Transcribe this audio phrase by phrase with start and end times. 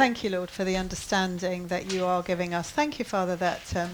[0.00, 2.70] Thank you, Lord, for the understanding that you are giving us.
[2.70, 3.90] Thank you, Father, that um,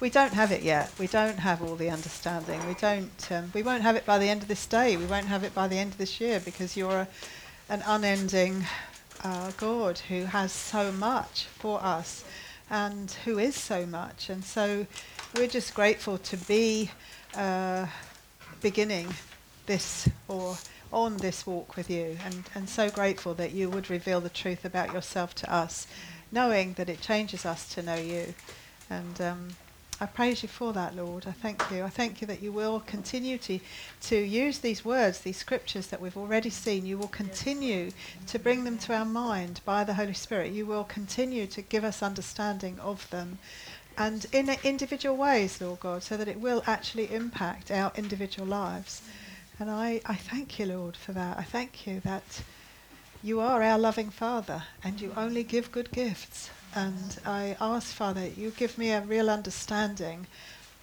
[0.00, 0.90] we don't have it yet.
[0.98, 2.66] We don't have all the understanding.
[2.66, 3.30] We don't.
[3.30, 4.96] Um, we won't have it by the end of this day.
[4.96, 7.08] We won't have it by the end of this year because you're a,
[7.68, 8.64] an unending
[9.22, 12.24] uh, God who has so much for us
[12.70, 14.30] and who is so much.
[14.30, 14.86] And so
[15.36, 16.90] we're just grateful to be
[17.36, 17.88] uh,
[18.62, 19.12] beginning
[19.66, 20.56] this or
[20.92, 24.64] on this walk with you and, and so grateful that you would reveal the truth
[24.64, 25.86] about yourself to us,
[26.30, 28.34] knowing that it changes us to know you.
[28.90, 29.48] And um,
[30.00, 31.26] I praise you for that, Lord.
[31.26, 31.84] I thank you.
[31.84, 33.60] I thank you that you will continue to,
[34.02, 36.84] to use these words, these scriptures that we've already seen.
[36.84, 37.92] You will continue
[38.26, 40.52] to bring them to our mind by the Holy Spirit.
[40.52, 43.38] You will continue to give us understanding of them
[43.96, 49.02] and in individual ways, Lord God, so that it will actually impact our individual lives.
[49.58, 51.38] And I, I thank you, Lord, for that.
[51.38, 52.42] I thank you that
[53.22, 56.50] you are our loving Father and you only give good gifts.
[56.74, 60.26] And I ask, Father, you give me a real understanding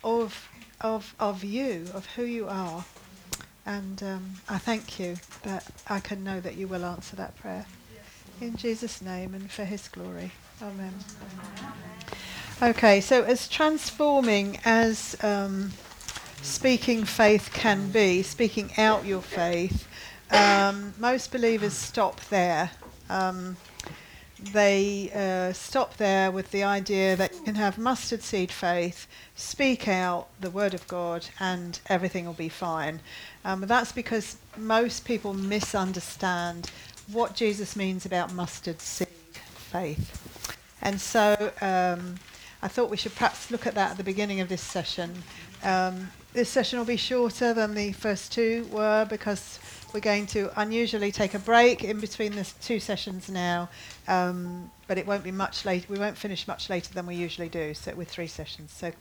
[0.03, 0.47] of,
[0.81, 2.85] of, of you, of who you are.
[3.66, 7.65] And um, I thank you that I can know that you will answer that prayer.
[8.39, 10.31] In Jesus' name and for his glory.
[10.61, 10.93] Amen.
[12.61, 15.71] Okay, so as transforming as um,
[16.41, 19.87] speaking faith can be, speaking out your faith,
[20.31, 22.71] um, most believers stop there.
[23.09, 23.57] Um,
[24.53, 29.87] they uh, stop there with the idea that you can have mustard seed faith, speak
[29.87, 33.01] out the word of God, and everything will be fine.
[33.43, 36.71] Um, but that's because most people misunderstand
[37.11, 39.07] what Jesus means about mustard seed
[39.43, 40.55] faith.
[40.81, 42.15] And so um,
[42.61, 45.23] I thought we should perhaps look at that at the beginning of this session.
[45.63, 49.59] Um, this session will be shorter than the first two were because
[49.94, 53.67] we're going to unusually take a break in between the two sessions now,
[54.08, 55.88] um, but it won't be much later.
[55.89, 58.71] We won't finish much later than we usually do, so with three sessions.
[58.71, 58.91] So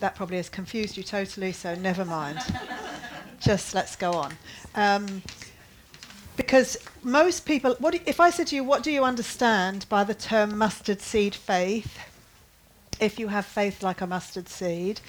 [0.00, 1.52] that probably has confused you totally.
[1.52, 2.40] So never mind.
[3.40, 4.34] Just let's go on.
[4.74, 5.22] Um,
[6.36, 10.04] because most people, what do, if I said to you, what do you understand by
[10.04, 11.98] the term mustard seed faith?
[13.00, 15.00] If you have faith like a mustard seed,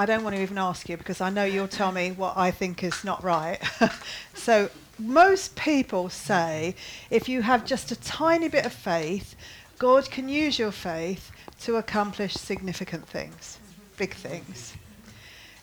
[0.00, 2.52] I don't want to even ask you because I know you'll tell me what I
[2.52, 3.58] think is not right.
[4.34, 6.76] so, most people say
[7.10, 9.34] if you have just a tiny bit of faith,
[9.78, 13.58] God can use your faith to accomplish significant things,
[13.96, 14.74] big things.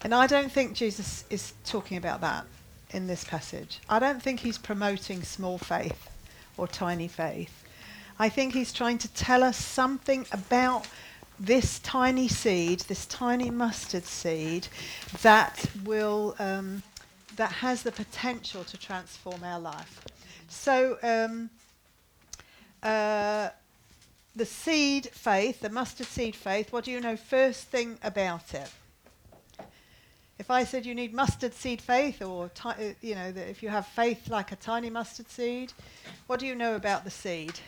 [0.04, 2.46] And I don't think Jesus is talking about that
[2.92, 3.80] in this passage.
[3.90, 6.10] I don't think he's promoting small faith
[6.58, 7.64] or tiny faith.
[8.20, 10.88] I think he's trying to tell us something about
[11.40, 14.68] this tiny seed, this tiny mustard seed,
[15.22, 16.82] that will um,
[17.36, 20.02] that has the potential to transform our life.
[20.48, 21.50] So um,
[22.82, 23.50] uh,
[24.36, 26.72] the seed faith, the mustard seed faith.
[26.72, 28.70] What do you know first thing about it?
[30.38, 33.64] If I said you need mustard seed faith, or ti- uh, you know, that if
[33.64, 35.72] you have faith like a tiny mustard seed,
[36.28, 37.60] what do you know about the seed?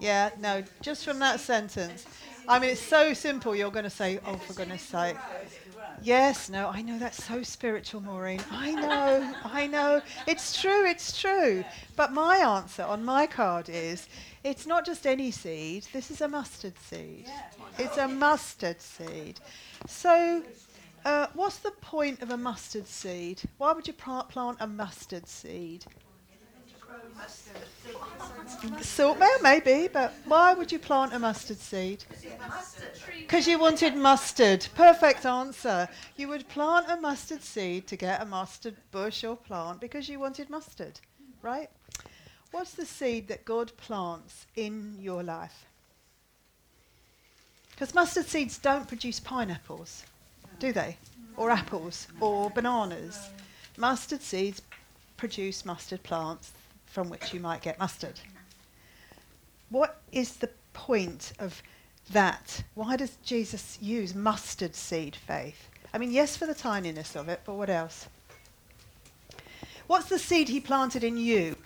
[0.00, 2.06] Yeah, no, just from that sentence.
[2.48, 5.16] I mean, it's so simple, you're going to say, oh, for goodness sake.
[6.00, 8.40] Yes, no, I know that's so spiritual, Maureen.
[8.50, 10.00] I know, I know.
[10.26, 11.62] It's true, it's true.
[11.94, 14.08] But my answer on my card is
[14.44, 17.26] it's not just any seed, this is a mustard seed.
[17.78, 19.40] It's a mustard seed.
[19.86, 20.42] So,
[21.04, 23.42] uh, what's the point of a mustard seed?
[23.58, 25.84] Why would you plant a mustard seed?
[28.80, 32.04] Salt well, maybe, but why would you plant a mustard seed?
[33.20, 34.66] Because you wanted mustard.
[34.74, 35.88] Perfect answer.
[36.16, 40.18] You would plant a mustard seed to get a mustard bush or plant because you
[40.18, 41.00] wanted mustard,
[41.42, 41.68] right?
[42.50, 45.66] What's the seed that God plants in your life?
[47.70, 50.04] Because mustard seeds don't produce pineapples,
[50.58, 50.96] do they?
[51.36, 53.28] Or apples, or bananas.
[53.76, 54.62] Mustard seeds
[55.16, 56.52] produce mustard plants
[56.90, 58.20] from which you might get mustard.
[59.70, 61.62] What is the point of
[62.10, 62.62] that?
[62.74, 65.68] Why does Jesus use mustard seed faith?
[65.92, 68.08] I mean, yes, for the tininess of it, but what else?
[69.86, 71.56] What's the seed he planted in you?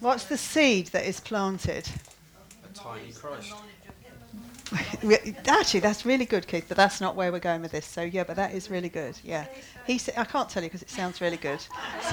[0.00, 1.88] What's the seed that is planted?
[2.64, 3.52] A tiny Christ.
[5.46, 7.86] Actually, that's really good, Keith, but that's not where we're going with this.
[7.86, 9.18] So, yeah, but that is really good.
[9.22, 9.46] Yeah.
[9.86, 11.60] He sa- I can't tell you because it sounds really good.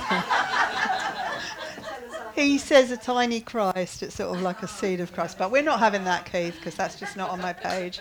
[2.35, 4.03] he says a tiny Christ.
[4.03, 5.37] It's sort of like a seed of Christ.
[5.37, 7.99] But we're not having that, Keith, because that's just not on my page.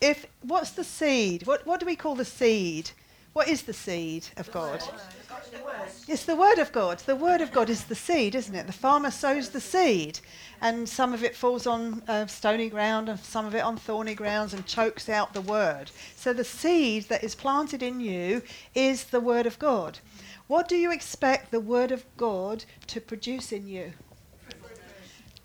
[0.00, 1.46] If What's the seed?
[1.46, 2.90] What, what do we call the seed?
[3.36, 4.82] What is the seed of God?
[6.08, 7.00] It's the word of God.
[7.00, 8.66] The word of God is the seed, isn't it?
[8.66, 10.20] The farmer sows the seed,
[10.62, 14.14] and some of it falls on uh, stony ground, and some of it on thorny
[14.14, 15.90] grounds, and chokes out the word.
[16.16, 18.40] So the seed that is planted in you
[18.74, 19.98] is the word of God.
[20.46, 23.92] What do you expect the word of God to produce in you?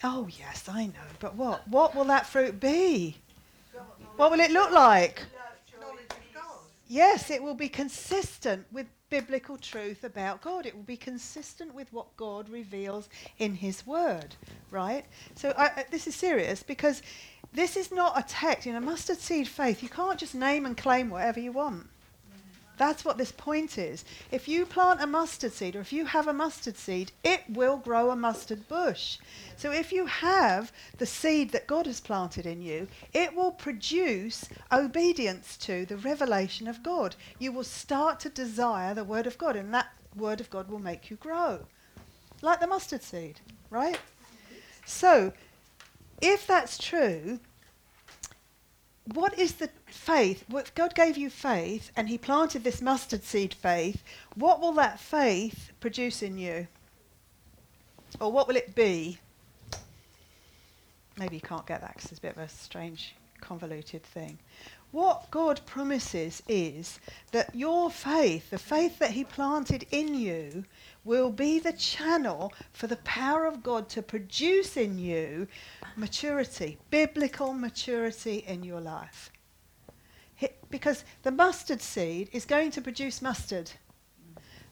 [0.02, 1.12] Oh, yes, I know.
[1.20, 1.68] But what?
[1.68, 3.18] What will that fruit be?
[4.16, 5.24] What will it look like?
[6.92, 10.66] Yes, it will be consistent with biblical truth about God.
[10.66, 13.08] It will be consistent with what God reveals
[13.40, 14.36] in His Word,
[14.72, 15.06] right?
[15.36, 17.02] So I, this is serious because
[17.54, 18.66] this is not a text.
[18.66, 19.82] You know, mustard seed faith.
[19.82, 21.88] You can't just name and claim whatever you want.
[22.82, 24.04] That's what this point is.
[24.32, 27.78] If you plant a mustard seed, or if you have a mustard seed, it will
[27.78, 29.20] grow a mustard bush.
[29.56, 34.50] So if you have the seed that God has planted in you, it will produce
[34.72, 37.16] obedience to the revelation of God.
[37.38, 40.80] You will start to desire the Word of God, and that Word of God will
[40.80, 41.60] make you grow.
[42.42, 44.00] Like the mustard seed, right?
[44.88, 45.34] So,
[46.20, 47.42] if that's true,
[49.14, 50.46] what is the faith?
[50.76, 54.04] God gave you faith and He planted this mustard seed faith.
[54.36, 56.68] What will that faith produce in you?
[58.20, 59.20] Or what will it be?
[61.18, 64.38] Maybe you can't get that because it's a bit of a strange, convoluted thing.
[64.92, 67.00] What God promises is
[67.32, 70.66] that your faith, the faith that He planted in you,
[71.06, 75.48] will be the channel for the power of God to produce in you
[75.96, 79.32] maturity, biblical maturity in your life.
[80.70, 83.72] Because the mustard seed is going to produce mustard.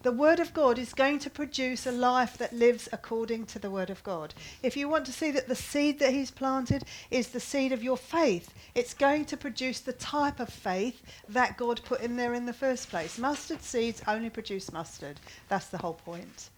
[0.01, 3.69] The Word of God is going to produce a life that lives according to the
[3.69, 4.33] Word of God.
[4.63, 7.83] If you want to see that the seed that He's planted is the seed of
[7.83, 12.33] your faith, it's going to produce the type of faith that God put in there
[12.33, 13.17] in the first place.
[13.17, 15.19] Mustard seeds only produce mustard.
[15.49, 16.49] That's the whole point.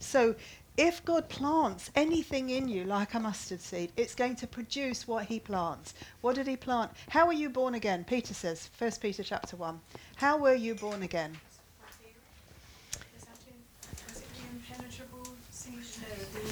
[0.00, 0.34] So
[0.78, 5.26] if God plants anything in you like a mustard seed, it's going to produce what
[5.26, 5.92] he plants.
[6.22, 6.92] What did he plant?
[7.10, 8.04] How were you born again?
[8.04, 9.80] Peter says, 1 Peter chapter 1.
[10.16, 11.36] How were you born again?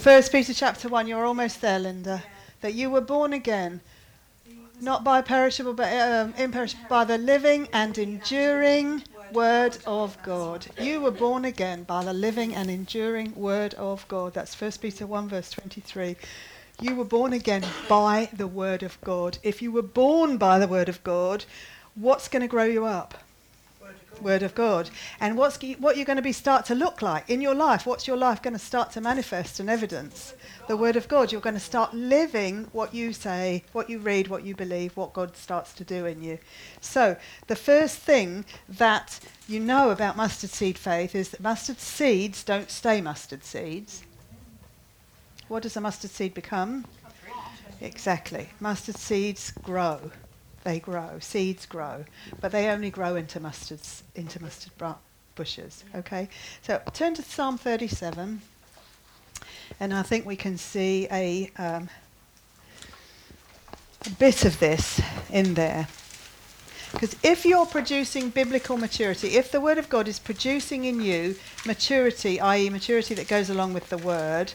[0.04, 2.22] First Peter chapter 1, you're almost there, Linda.
[2.60, 3.80] That you were born again,
[4.78, 10.66] not by perishable, but um, imperishable, by the living and enduring word of God.
[10.78, 14.34] You were born again by the living and enduring word of God.
[14.34, 16.16] That's 1 Peter 1, verse 23.
[16.82, 19.38] You were born again by the word of God.
[19.42, 21.46] If you were born by the word of God,
[21.94, 23.23] what's going to grow you up?
[24.22, 24.90] Word of God.
[25.20, 27.86] And what's what you're going to be start to look like in your life?
[27.86, 30.34] What's your life going to start to manifest and evidence?
[30.68, 31.32] The Word of God.
[31.32, 35.12] You're going to start living what you say, what you read, what you believe, what
[35.12, 36.38] God starts to do in you.
[36.80, 37.16] So
[37.46, 42.70] the first thing that you know about mustard seed faith is that mustard seeds don't
[42.70, 44.02] stay mustard seeds.
[45.48, 46.86] What does a mustard seed become?
[47.80, 48.48] Exactly.
[48.60, 50.10] Mustard seeds grow
[50.64, 52.04] they grow, seeds grow,
[52.40, 54.72] but they only grow into mustards, into mustard
[55.34, 55.84] bushes.
[55.94, 56.28] Okay,
[56.62, 58.40] so turn to Psalm 37,
[59.78, 61.88] and I think we can see a, um,
[64.06, 65.00] a bit of this
[65.30, 65.86] in there.
[66.92, 71.34] Because if you're producing biblical maturity, if the Word of God is producing in you
[71.66, 74.52] maturity, i.e., maturity that goes along with the Word,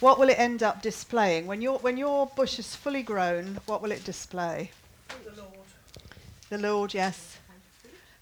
[0.00, 1.46] what will it end up displaying?
[1.46, 4.70] When, your when your bush is fully grown, what will it display?
[5.08, 5.66] The Lord.
[6.48, 7.38] The Lord, yes.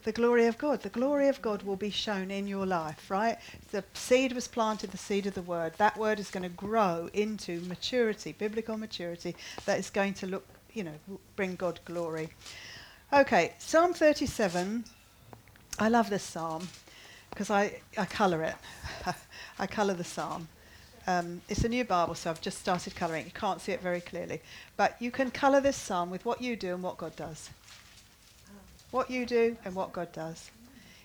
[0.03, 0.81] The glory of God.
[0.83, 3.37] The glory of God will be shown in your life, right?
[3.71, 5.73] The seed was planted, the seed of the word.
[5.77, 10.45] That word is going to grow into maturity, biblical maturity, that is going to look,
[10.73, 10.93] you know,
[11.35, 12.29] bring God glory.
[13.11, 14.85] Okay, Psalm 37.
[15.79, 16.67] I love this psalm
[17.31, 18.55] because I, I colour it.
[19.59, 20.47] I colour the psalm.
[21.07, 23.25] Um, it's a new Bible, so I've just started colouring.
[23.25, 24.41] You can't see it very clearly.
[24.75, 27.51] But you can colour this psalm with what you do and what God does.
[28.89, 30.49] What you do and what God does.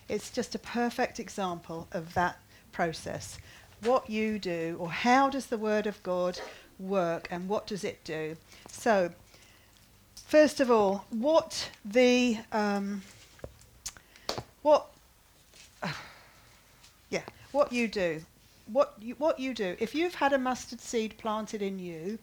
[0.09, 2.39] It's just a perfect example of that
[2.71, 3.37] process.
[3.83, 6.39] What you do, or how does the Word of God
[6.79, 8.37] work, and what does it do?
[8.69, 9.11] So,
[10.15, 13.03] first of all, what the um,
[14.63, 14.87] what
[17.09, 18.21] yeah, what you do
[18.71, 22.19] what you, what you do, if you've had a mustard seed planted in you,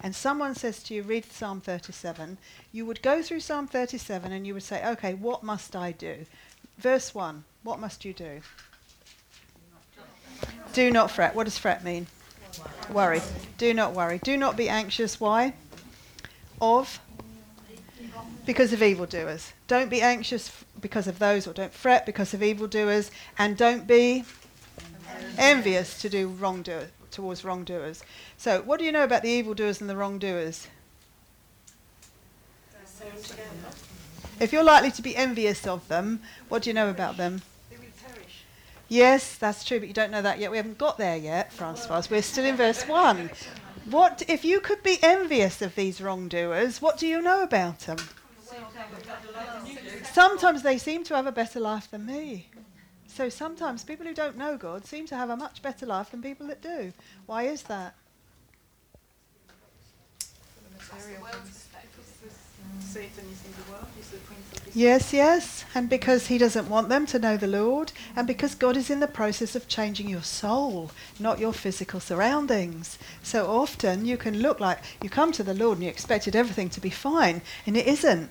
[0.00, 2.36] and someone says to you, read Psalm 37,
[2.72, 6.26] you would go through Psalm 37 and you would say, okay, what must I do?
[6.78, 8.40] Verse 1, what must you do?
[10.72, 11.34] Do not fret.
[11.34, 12.08] What does fret mean?
[12.92, 13.20] Worry.
[13.58, 14.18] Do not worry.
[14.18, 15.20] Do not be anxious.
[15.20, 15.54] Why?
[16.60, 17.00] Of?
[18.44, 19.52] Because of evildoers.
[19.68, 24.24] Don't be anxious because of those, or don't fret because of evildoers, and don't be
[25.38, 28.02] envious to do wrongdoer towards wrongdoers.
[28.36, 30.68] So, what do you know about the evildoers and the wrongdoers?
[34.40, 37.42] If you're likely to be envious of them, what do you know about them?
[38.88, 40.50] Yes, that's true, but you don't know that yet.
[40.50, 42.02] We haven't got there yet, Francois.
[42.10, 43.30] We're still in verse 1.
[43.86, 47.98] What if you could be envious of these wrongdoers, what do you know about them?
[50.12, 52.48] Sometimes they seem to have a better life than me.
[53.14, 56.20] So sometimes people who don't know God seem to have a much better life than
[56.20, 56.92] people that do.
[57.26, 57.94] Why is that?
[64.74, 65.64] Yes, yes.
[65.76, 68.98] And because he doesn't want them to know the Lord, and because God is in
[68.98, 70.90] the process of changing your soul,
[71.20, 72.98] not your physical surroundings.
[73.22, 76.68] So often you can look like you come to the Lord and you expected everything
[76.70, 78.28] to be fine, and it isn't.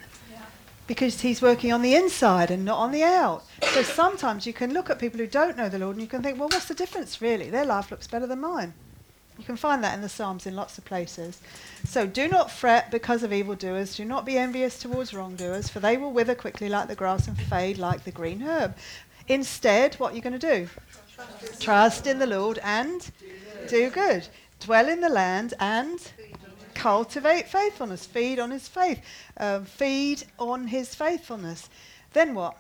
[0.85, 3.43] Because he's working on the inside and not on the out.
[3.73, 6.21] So sometimes you can look at people who don't know the Lord and you can
[6.21, 7.49] think, well, what's the difference really?
[7.49, 8.73] Their life looks better than mine.
[9.37, 11.41] You can find that in the Psalms in lots of places.
[11.85, 13.95] So do not fret because of evildoers.
[13.95, 17.37] Do not be envious towards wrongdoers, for they will wither quickly like the grass and
[17.37, 18.75] fade like the green herb.
[19.27, 20.69] Instead, what are you going to do?
[21.59, 23.09] Trust in the Lord and
[23.67, 24.27] do good.
[24.59, 25.99] Dwell in the land and
[26.73, 28.05] cultivate faithfulness.
[28.05, 29.01] Feed on his faith.
[29.37, 31.69] Um, feed on his faithfulness.
[32.13, 32.57] Then what?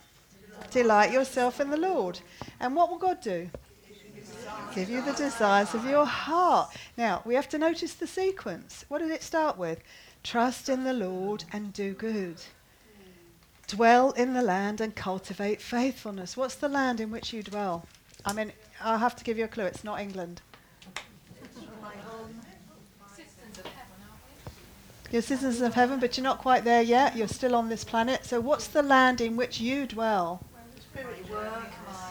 [0.71, 2.19] Delight yourself in the Lord.
[2.59, 3.49] And what will God do?
[4.75, 6.75] Give you the desires of your heart.
[6.97, 8.85] Now, we have to notice the sequence.
[8.87, 9.79] What did it start with?
[10.23, 12.37] Trust in the Lord and do good.
[13.67, 16.35] Dwell in the land and cultivate faithfulness.
[16.35, 17.85] What's the land in which you dwell?
[18.25, 18.51] I mean,
[18.81, 19.65] I'll have to give you a clue.
[19.65, 20.41] It's not England.
[25.13, 27.15] You're citizens of heaven, but you're not quite there yet.
[27.15, 28.25] You're still on this planet.
[28.25, 30.43] So, what's the land in which you dwell?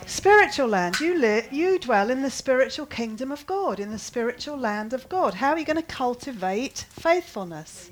[0.06, 1.00] Spiritual land.
[1.00, 5.34] You you dwell in the spiritual kingdom of God, in the spiritual land of God.
[5.34, 7.90] How are you going to cultivate faithfulness?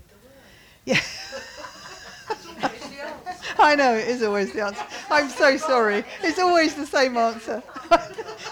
[0.85, 1.01] Yeah.
[3.59, 4.85] I know it is always the answer.
[5.11, 6.05] I'm so sorry.
[6.23, 7.65] It's always the same answer.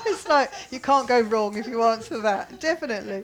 [0.07, 2.59] it's like you can't go wrong if you answer that.
[2.59, 3.23] Definitely.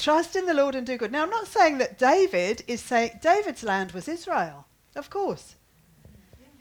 [0.00, 1.12] Trust in the Lord and do good.
[1.12, 4.66] Now, I'm not saying that David is saying David's land was Israel.
[4.96, 5.56] Of course.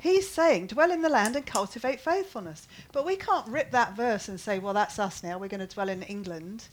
[0.02, 2.68] He's saying, dwell in the land and cultivate faithfulness.
[2.92, 5.38] But we can't rip that verse and say, well, that's us now.
[5.38, 6.68] We're going to dwell in England.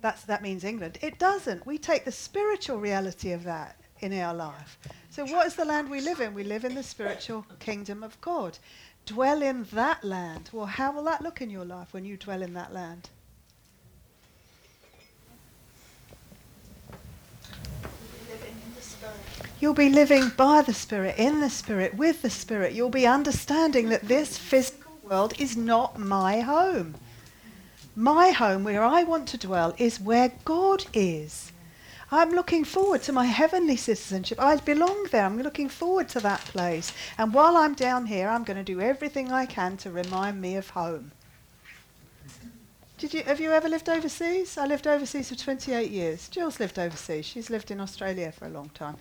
[0.00, 0.98] That's, that means England.
[1.02, 1.64] It doesn't.
[1.64, 4.76] We take the spiritual reality of that in our life.
[5.10, 6.34] So, what is the land we live in?
[6.34, 8.58] We live in the spiritual kingdom of God.
[9.06, 10.50] Dwell in that land.
[10.52, 13.08] Well, how will that look in your life when you dwell in that land?
[18.34, 19.14] living in the spirit.
[19.64, 22.74] You'll be living by the Spirit, in the Spirit, with the Spirit.
[22.74, 26.96] You'll be understanding that this physical world is not my home.
[27.96, 31.50] My home, where I want to dwell, is where God is.
[32.12, 34.38] I'm looking forward to my heavenly citizenship.
[34.38, 35.24] I belong there.
[35.24, 36.92] I'm looking forward to that place.
[37.16, 40.56] And while I'm down here, I'm going to do everything I can to remind me
[40.56, 41.10] of home.
[42.96, 44.56] Did you, have you ever lived overseas?
[44.56, 46.28] I lived overseas for 28 years.
[46.28, 47.26] Jill's lived overseas.
[47.26, 48.96] She's lived in Australia for a long time.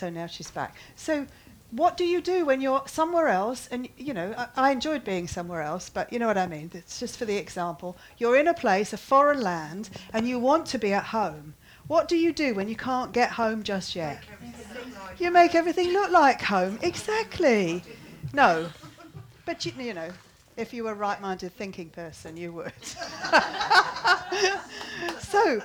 [0.00, 0.76] So now she's back.
[0.96, 1.26] So
[1.72, 3.68] what do you do when you're somewhere else?
[3.70, 6.70] And, you know, I, I enjoyed being somewhere else, but you know what I mean.
[6.72, 7.98] It's just for the example.
[8.16, 11.52] You're in a place, a foreign land, and you want to be at home.
[11.86, 14.24] What do you do when you can't get home just yet?
[15.18, 16.78] You make everything look like home.
[16.80, 17.82] Exactly.
[18.32, 18.70] No.
[19.44, 20.08] But, you, you know,
[20.56, 22.72] if you were a right minded thinking person, you would.
[25.18, 25.60] so,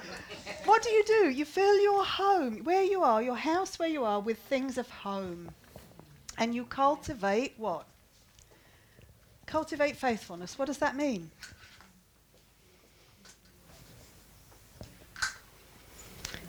[0.66, 1.30] what do you do?
[1.30, 4.90] You fill your home, where you are, your house where you are, with things of
[4.90, 5.52] home.
[6.38, 7.86] And you cultivate what?
[9.46, 10.58] Cultivate faithfulness.
[10.58, 11.32] What does that mean?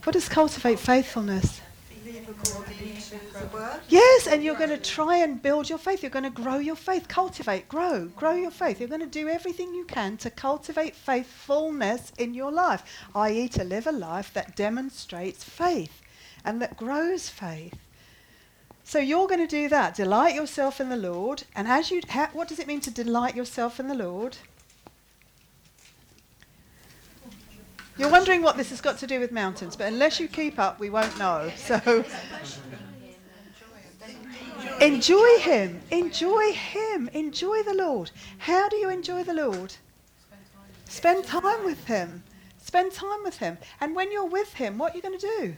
[0.03, 1.61] What does cultivate faithfulness?
[3.89, 6.03] Yes, and you're going to try and build your faith.
[6.03, 7.09] You're going to grow your faith.
[7.09, 8.79] Cultivate, grow, grow your faith.
[8.79, 12.85] You're going to do everything you can to cultivate faithfulness in your life,
[13.15, 16.01] i.e., to live a life that demonstrates faith
[16.45, 17.75] and that grows faith.
[18.85, 19.97] So you're going to do that.
[19.97, 21.43] Delight yourself in the Lord.
[21.57, 24.37] And as you, ha- what does it mean to delight yourself in the Lord?
[27.99, 30.79] You're wondering what this has got to do with mountains, but unless you keep up,
[30.79, 31.51] we won't know.
[31.57, 32.05] So
[34.81, 35.81] enjoy Him.
[35.91, 37.09] Enjoy Him.
[37.15, 38.11] Enjoy the Lord.
[38.39, 39.75] How do you enjoy the Lord?
[40.85, 42.23] Spend time with Him.
[42.59, 43.57] Spend time with Him.
[43.81, 45.57] And when you're with Him, what are you going to do?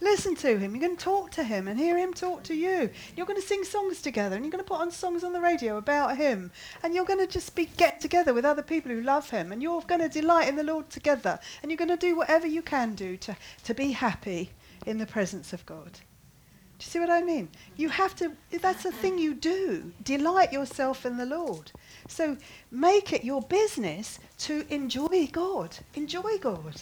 [0.00, 0.74] Listen to him.
[0.74, 2.90] You're going to talk to him and hear him talk to you.
[3.16, 5.40] You're going to sing songs together and you're going to put on songs on the
[5.40, 6.50] radio about him.
[6.82, 9.62] And you're going to just be get together with other people who love him and
[9.62, 11.38] you're going to delight in the Lord together.
[11.62, 14.50] And you're going to do whatever you can do to, to be happy
[14.86, 15.92] in the presence of God.
[15.92, 17.50] Do you see what I mean?
[17.76, 19.92] You have to, that's the thing you do.
[20.02, 21.70] Delight yourself in the Lord.
[22.08, 22.38] So
[22.70, 25.76] make it your business to enjoy God.
[25.94, 26.80] Enjoy God.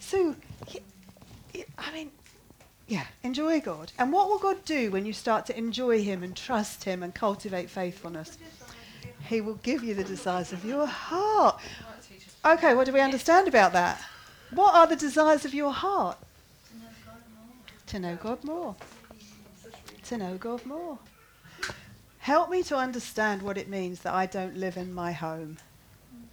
[0.00, 0.34] So
[1.78, 2.10] I mean,
[2.86, 3.92] yeah, enjoy God.
[3.98, 7.14] And what will God do when you start to enjoy Him and trust Him and
[7.14, 8.36] cultivate faithfulness?
[9.28, 11.60] He will give you the desires of your heart.
[12.44, 14.02] Okay, what do we understand about that?
[14.52, 16.18] What are the desires of your heart?
[17.88, 18.76] To know God more.
[20.04, 20.98] To know God more.
[22.18, 25.58] Help me to understand what it means that I don't live in my home.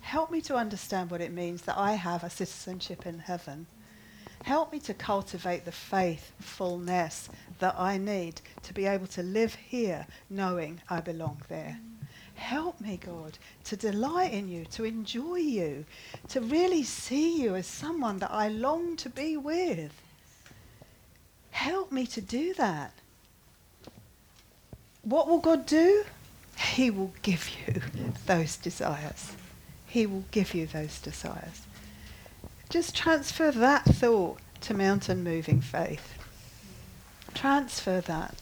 [0.01, 3.67] Help me to understand what it means that I have a citizenship in heaven.
[4.44, 7.29] Help me to cultivate the faithfulness
[7.60, 11.79] that I need to be able to live here knowing I belong there.
[12.36, 15.86] Help me, God, to delight in you, to enjoy you,
[16.29, 19.91] to really see you as someone that I long to be with.
[21.50, 22.94] Help me to do that.
[25.01, 26.03] What will God do?
[26.58, 27.82] He will give you
[28.27, 29.34] those desires.
[29.88, 31.66] He will give you those desires.
[32.69, 36.13] Just transfer that thought to mountain moving faith.
[37.33, 38.36] Transfer that.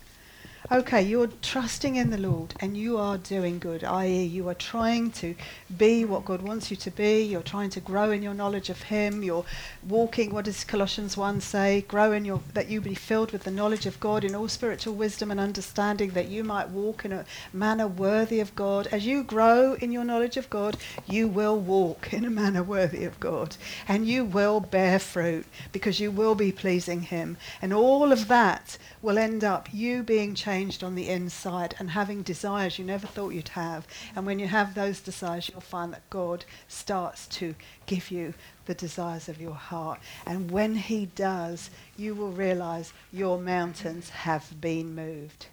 [0.72, 5.12] Okay, you're trusting in the Lord and you are doing good, i.e., you are trying
[5.12, 5.36] to
[5.78, 7.22] be what God wants you to be.
[7.22, 9.22] You're trying to grow in your knowledge of Him.
[9.22, 9.46] You're
[9.88, 11.86] walking, what does Colossians 1 say?
[11.88, 14.96] Grow in your, that you be filled with the knowledge of God in all spiritual
[14.96, 18.88] wisdom and understanding, that you might walk in a manner worthy of God.
[18.88, 23.06] As you grow in your knowledge of God, you will walk in a manner worthy
[23.06, 23.56] of God.
[23.88, 27.38] And you will bear fruit because you will be pleasing Him.
[27.62, 32.22] And all of that will end up you being changed on the inside and having
[32.22, 33.86] desires you never thought you'd have.
[34.16, 38.34] And when you have those desires, you'll find that God starts to give you
[38.66, 40.00] the desires of your heart.
[40.26, 45.48] And when He does, you will realize your mountains have been moved.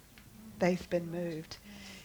[0.59, 1.57] They've been moved.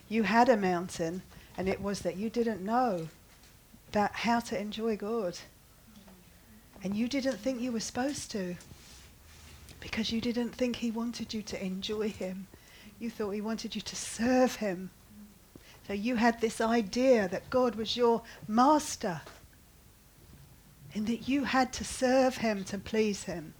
[0.08, 1.22] You had a mountain,
[1.56, 3.08] and it was that you didn't know
[3.92, 5.38] that how to enjoy God.
[6.82, 8.56] And you didn't think you were supposed to
[9.80, 12.46] because you didn't think he wanted you to enjoy him.
[12.98, 14.90] You thought he wanted you to serve him.
[15.86, 19.22] So you had this idea that God was your master
[20.94, 23.54] and that you had to serve him to please him.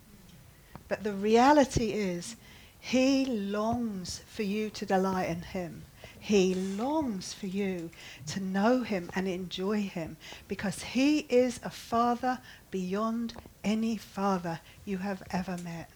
[0.88, 2.36] But the reality is,
[2.80, 5.82] he longs for you to delight in him.
[6.18, 7.90] He longs for you
[8.28, 10.16] to know him and enjoy him
[10.48, 12.38] because he is a father
[12.70, 15.90] beyond any father you have ever met.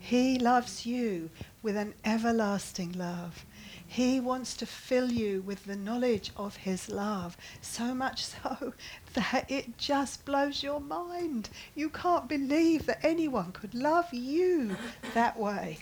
[0.00, 1.30] He loves you
[1.62, 3.44] with an everlasting love.
[3.86, 8.72] He wants to fill you with the knowledge of his love, so much so
[9.14, 11.50] that it just blows your mind.
[11.74, 14.76] You can't believe that anyone could love you
[15.14, 15.78] that way.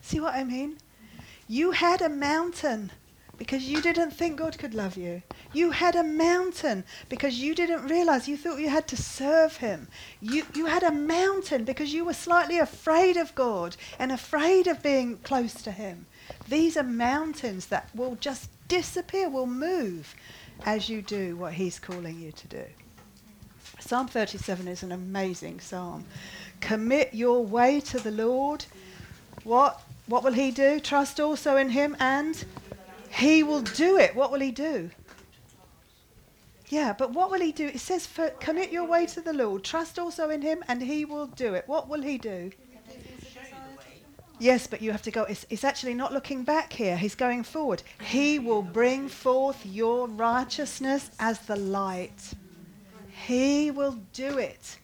[0.00, 0.78] See what I mean?
[1.48, 2.92] You had a mountain
[3.36, 5.22] because you didn't think God could love you.
[5.52, 9.88] You had a mountain because you didn't realize you thought you had to serve Him.
[10.20, 14.82] You, you had a mountain because you were slightly afraid of God and afraid of
[14.82, 16.06] being close to Him.
[16.48, 20.14] These are mountains that will just disappear, will move
[20.64, 22.64] as you do what He's calling you to do.
[23.80, 26.04] Psalm 37 is an amazing psalm.
[26.60, 28.64] Commit your way to the Lord.
[29.42, 29.82] What?
[30.06, 30.80] What will He do?
[30.80, 32.44] Trust also in Him and
[33.14, 34.14] he will do it.
[34.14, 34.90] What will he do?
[36.68, 37.66] Yeah, but what will he do?
[37.66, 38.08] It says,
[38.40, 41.64] commit your way to the Lord, trust also in him, and he will do it.
[41.66, 42.50] What will he do?
[44.40, 45.22] Yes, but you have to go.
[45.22, 46.96] It's, it's, actually not looking back here.
[46.96, 47.82] He's going forward.
[48.04, 52.34] He will bring forth your righteousness as the light.
[53.26, 54.78] He will do it.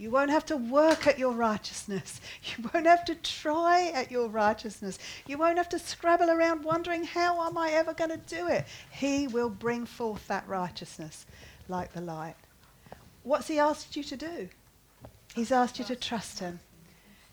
[0.00, 2.22] You won't have to work at your righteousness.
[2.42, 4.98] You won't have to try at your righteousness.
[5.26, 8.64] You won't have to scrabble around wondering, how am I ever going to do it?
[8.90, 11.26] He will bring forth that righteousness
[11.68, 12.36] like the light.
[13.24, 14.48] What's He asked you to do?
[15.34, 16.60] He's asked you to trust Him.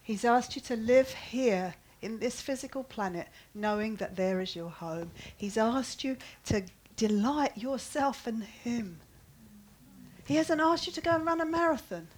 [0.04, 4.72] He's asked you to live here in this physical planet knowing that there is your
[4.72, 5.12] home.
[5.38, 6.64] He's asked you to
[6.98, 9.00] delight yourself in Him.
[10.26, 12.10] He hasn't asked you to go and run a marathon.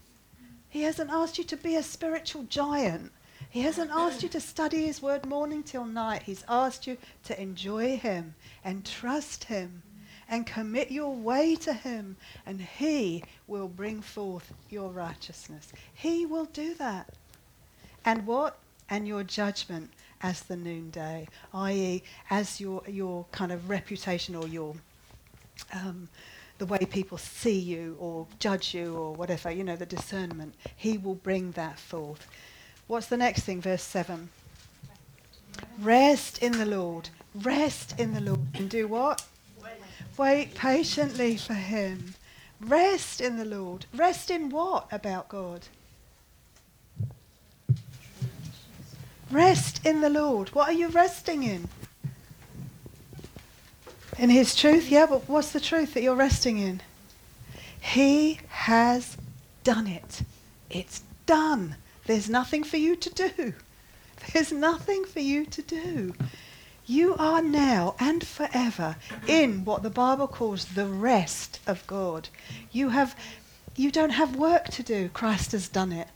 [0.70, 3.12] He hasn't asked you to be a spiritual giant.
[3.50, 6.24] He hasn't asked you to study His Word morning till night.
[6.24, 9.82] He's asked you to enjoy Him and trust Him
[10.30, 15.74] and commit your way to him, and he will bring forth your righteousness.
[15.94, 17.14] He will do that.
[18.06, 18.60] And what?
[18.90, 24.76] And your judgment as the noonday, i.e., as your, your kind of reputation or your
[25.74, 26.10] um,
[26.60, 30.54] the way people see you or judge you or whatever, you know, the discernment.
[30.76, 32.28] He will bring that forth.
[32.88, 33.62] What's the next thing?
[33.62, 34.30] Verse 7.
[35.80, 37.10] Rest in the Lord.
[37.34, 38.42] Rest in the Lord.
[38.54, 39.26] And do what?
[40.18, 42.14] Wait patiently for Him.
[42.60, 43.86] Rest in the Lord.
[43.96, 45.68] Rest in what about God?
[49.32, 50.50] Rest in the Lord.
[50.50, 51.70] What are you resting in?
[54.20, 54.92] In His truth?
[54.92, 56.82] Yeah, but what's the truth that you're resting in?
[57.80, 59.16] He has
[59.64, 60.24] done it.
[60.70, 61.78] It's done.
[62.06, 63.54] There's nothing for you to do.
[64.34, 66.14] There's nothing for you to do.
[66.86, 72.28] You are now and forever in what the Bible calls the rest of God.
[72.74, 73.16] You have
[73.78, 75.08] you don't have work to do.
[75.14, 76.10] Christ has done it.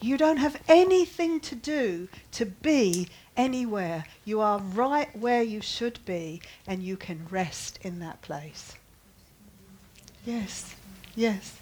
[0.00, 4.04] You don't have anything to do to be anywhere.
[4.24, 8.74] You are right where you should be, and you can rest in that place.
[10.24, 10.74] Yes,
[11.16, 11.56] yes.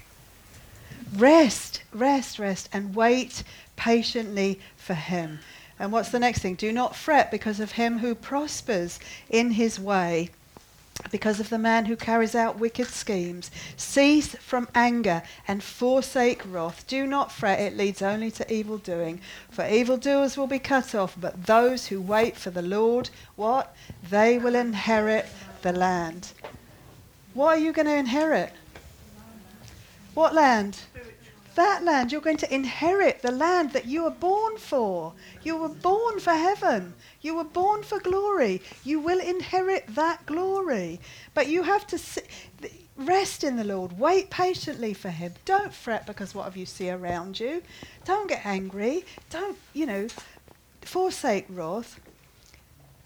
[1.17, 3.43] Rest, rest, rest, and wait
[3.77, 5.39] patiently for Him.
[5.79, 6.57] And what's the next thing?
[6.57, 8.99] Do not fret because of him who prospers
[9.31, 10.31] in his way
[11.11, 13.51] because of the man who carries out wicked schemes.
[13.77, 16.87] Cease from anger and forsake wrath.
[16.87, 19.21] Do not fret, it leads only to evil doing.
[19.51, 23.75] For evildoers will be cut off, but those who wait for the Lord, what?
[24.09, 25.27] They will inherit
[25.63, 26.33] the land.
[27.35, 28.53] What are you going to inherit?
[30.15, 30.79] What land?
[31.59, 32.13] That land.
[32.13, 35.13] You're going to inherit the land that you were born for.
[35.43, 36.95] You were born for heaven.
[37.21, 38.63] You were born for glory.
[38.85, 41.01] You will inherit that glory.
[41.35, 41.99] But you have to
[42.97, 43.99] rest in the Lord.
[43.99, 45.35] Wait patiently for Him.
[45.45, 47.63] Don't fret because what you see around you.
[48.05, 49.05] Don't get angry.
[49.29, 50.07] Don't, you know,
[50.83, 51.99] forsake wrath.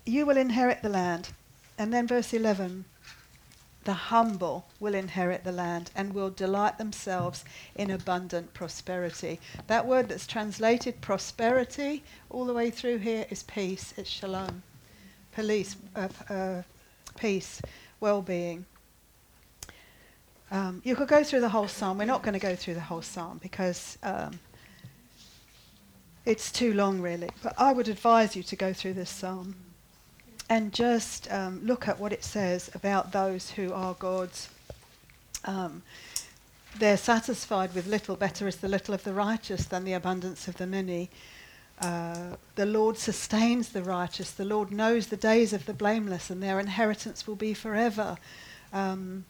[0.05, 1.31] You will inherit the land.
[1.79, 2.85] And then verse 11
[3.85, 9.41] the humble will inherit the land and will delight themselves in abundant prosperity.
[9.67, 13.93] That word that's translated prosperity all the way through here is peace.
[13.97, 14.63] It's shalom.
[15.33, 16.63] Police, uh, uh,
[17.19, 17.61] peace,
[18.01, 18.67] well being.
[20.51, 21.99] Um, you could go through the whole psalm.
[21.99, 24.39] We're not going to go through the whole psalm because um,
[26.27, 27.31] it's too long, really.
[27.43, 29.57] But I would advise you to go through this psalm
[30.53, 34.51] and just um, look at what it says about those who are God's.
[35.47, 35.83] Um,
[36.79, 40.59] they're satisfied with little, better is the little of the righteous than the abundance of
[40.59, 41.09] the many.
[41.81, 44.31] Uh, the Lord sustains the righteous.
[44.31, 48.19] The Lord knows the days of the blameless, and their inheritance will be forever.
[48.75, 49.25] Um,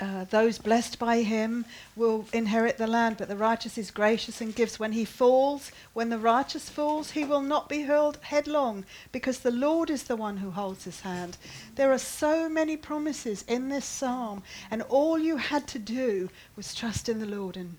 [0.00, 1.64] uh, those blessed by him
[1.96, 4.78] will inherit the land, but the righteous is gracious and gives.
[4.78, 9.50] When he falls, when the righteous falls, he will not be hurled headlong, because the
[9.50, 11.36] Lord is the one who holds his hand.
[11.74, 16.74] There are so many promises in this psalm, and all you had to do was
[16.74, 17.76] trust in the Lord and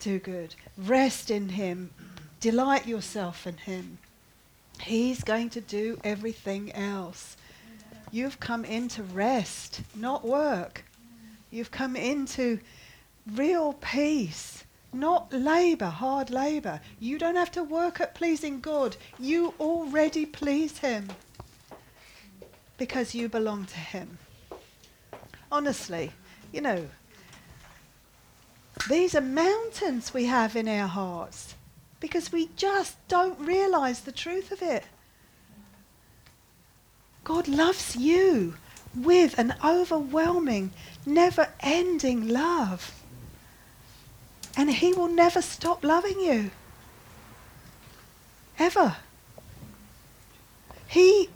[0.00, 0.54] do good.
[0.78, 1.90] Rest in him,
[2.40, 3.98] delight yourself in him.
[4.80, 7.36] He's going to do everything else.
[8.10, 10.84] You've come in to rest, not work.
[11.56, 12.60] You've come into
[13.32, 16.82] real peace, not labour, hard labour.
[17.00, 18.94] You don't have to work at pleasing God.
[19.18, 21.08] You already please Him
[22.76, 24.18] because you belong to Him.
[25.50, 26.12] Honestly,
[26.52, 26.88] you know,
[28.90, 31.54] these are mountains we have in our hearts
[32.00, 34.84] because we just don't realize the truth of it.
[37.24, 38.56] God loves you
[38.96, 40.72] with an overwhelming,
[41.06, 42.92] never ending love.
[44.56, 46.50] And He will never stop loving you.
[48.58, 48.96] Ever.
[50.88, 51.28] He,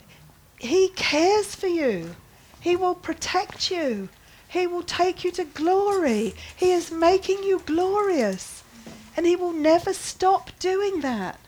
[0.58, 2.16] he cares for you.
[2.60, 4.08] He will protect you.
[4.48, 6.34] He will take you to glory.
[6.56, 8.62] He is making you glorious.
[9.16, 11.38] And He will never stop doing that.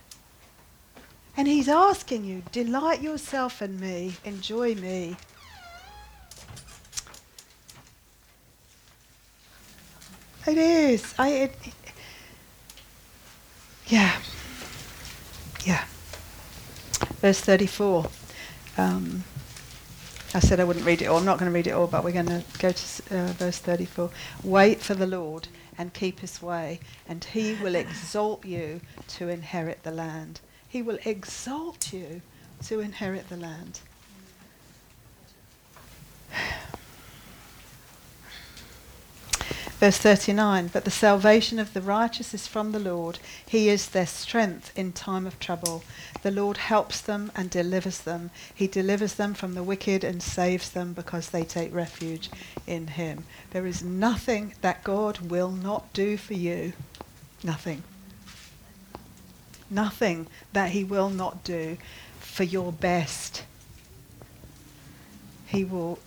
[1.36, 5.16] And He's asking you, delight yourself in me, enjoy me.
[10.46, 11.14] It is.
[11.18, 11.28] I.
[11.30, 11.56] It,
[13.86, 14.20] yeah.
[15.64, 15.84] Yeah.
[17.20, 18.06] Verse 34.
[18.78, 19.24] Um,
[20.34, 21.18] I said I wouldn't read it all.
[21.18, 23.58] I'm not going to read it all, but we're going to go to uh, verse
[23.58, 24.10] 34.
[24.42, 29.82] Wait for the Lord and keep his way, and he will exalt you to inherit
[29.82, 30.40] the land.
[30.68, 32.22] He will exalt you
[32.64, 33.80] to inherit the land.
[39.82, 43.18] Verse 39 But the salvation of the righteous is from the Lord.
[43.44, 45.82] He is their strength in time of trouble.
[46.22, 48.30] The Lord helps them and delivers them.
[48.54, 52.30] He delivers them from the wicked and saves them because they take refuge
[52.64, 53.24] in Him.
[53.50, 56.74] There is nothing that God will not do for you.
[57.42, 57.82] Nothing.
[59.68, 61.76] Nothing that He will not do
[62.20, 63.42] for your best.
[65.46, 65.98] He will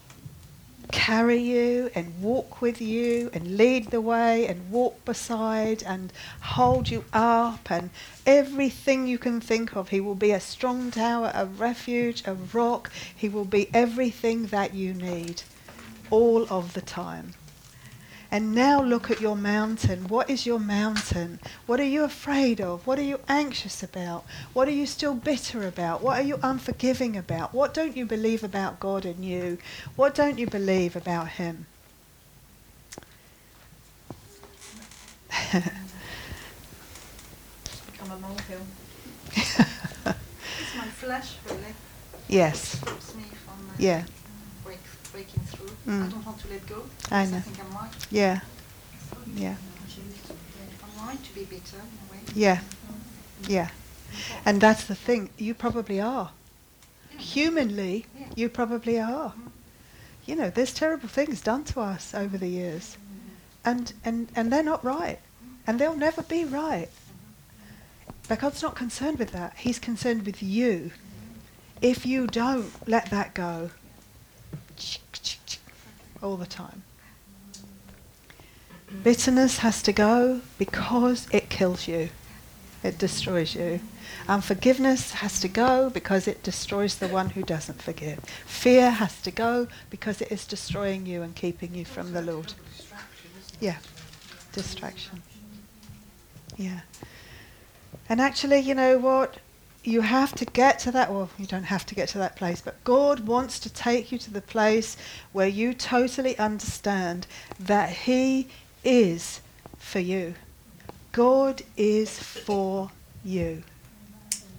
[0.92, 6.90] carry you and walk with you and lead the way and walk beside and hold
[6.90, 7.90] you up and
[8.26, 9.90] everything you can think of.
[9.90, 12.92] He will be a strong tower, a refuge, a rock.
[13.16, 15.44] He will be everything that you need
[16.10, 17.34] all of the time.
[18.36, 20.10] And now look at your mountain.
[20.10, 21.40] What is your mountain?
[21.68, 22.86] What are you afraid of?
[22.86, 24.26] What are you anxious about?
[24.52, 26.02] What are you still bitter about?
[26.02, 27.54] What are you unforgiving about?
[27.54, 29.58] What don't you believe about God and you?
[29.96, 31.66] What don't you believe about Him?
[35.30, 35.72] Become
[38.12, 38.66] a molehill.
[39.32, 41.74] it's my flesh, really.
[42.28, 42.60] yes.
[42.80, 44.04] Stops me from uh, Yeah.
[44.66, 44.80] break,
[45.14, 45.65] breaking through.
[45.88, 46.08] Mm.
[46.08, 46.84] I don't want to let go.
[47.12, 47.38] I know.
[47.38, 47.92] I think I'm right.
[48.10, 48.40] Yeah.
[49.36, 49.56] Yeah.
[50.84, 52.20] I'm right to be bitter in a way.
[52.34, 52.58] Yeah.
[52.58, 53.50] Mm.
[53.50, 53.70] Yeah.
[54.46, 55.30] And that's the thing.
[55.38, 56.32] You probably are.
[57.18, 58.26] Humanly, Yeah.
[58.36, 59.30] you probably are.
[59.32, 59.48] Mm-hmm.
[60.26, 62.98] You know, there's terrible things done to us over the years.
[62.98, 63.70] Mm-hmm.
[63.70, 65.20] And, and, and they're not right.
[65.20, 65.54] Mm-hmm.
[65.68, 66.90] And they'll never be right.
[68.28, 69.54] But God's not concerned with that.
[69.58, 70.92] He's concerned with you.
[71.82, 73.70] If you don't let that go
[76.22, 76.84] all the time.
[79.04, 82.10] Bitterness has to go because it kills you.
[82.84, 83.80] It destroys you.
[84.28, 88.20] And forgiveness has to go because it destroys the one who doesn't forgive.
[88.46, 92.54] Fear has to go because it is destroying you and keeping you from the Lord.
[93.60, 93.78] Yeah.
[94.54, 95.22] Distraction.
[96.58, 96.82] Yeah.
[98.08, 99.38] And actually, you know what?
[99.88, 102.60] You have to get to that, well, you don't have to get to that place,
[102.60, 104.98] but God wants to take you to the place
[105.32, 107.28] where you totally understand
[107.60, 108.48] that He
[108.84, 109.42] is
[109.78, 110.34] for you.
[111.12, 112.90] God is for
[113.24, 113.62] you.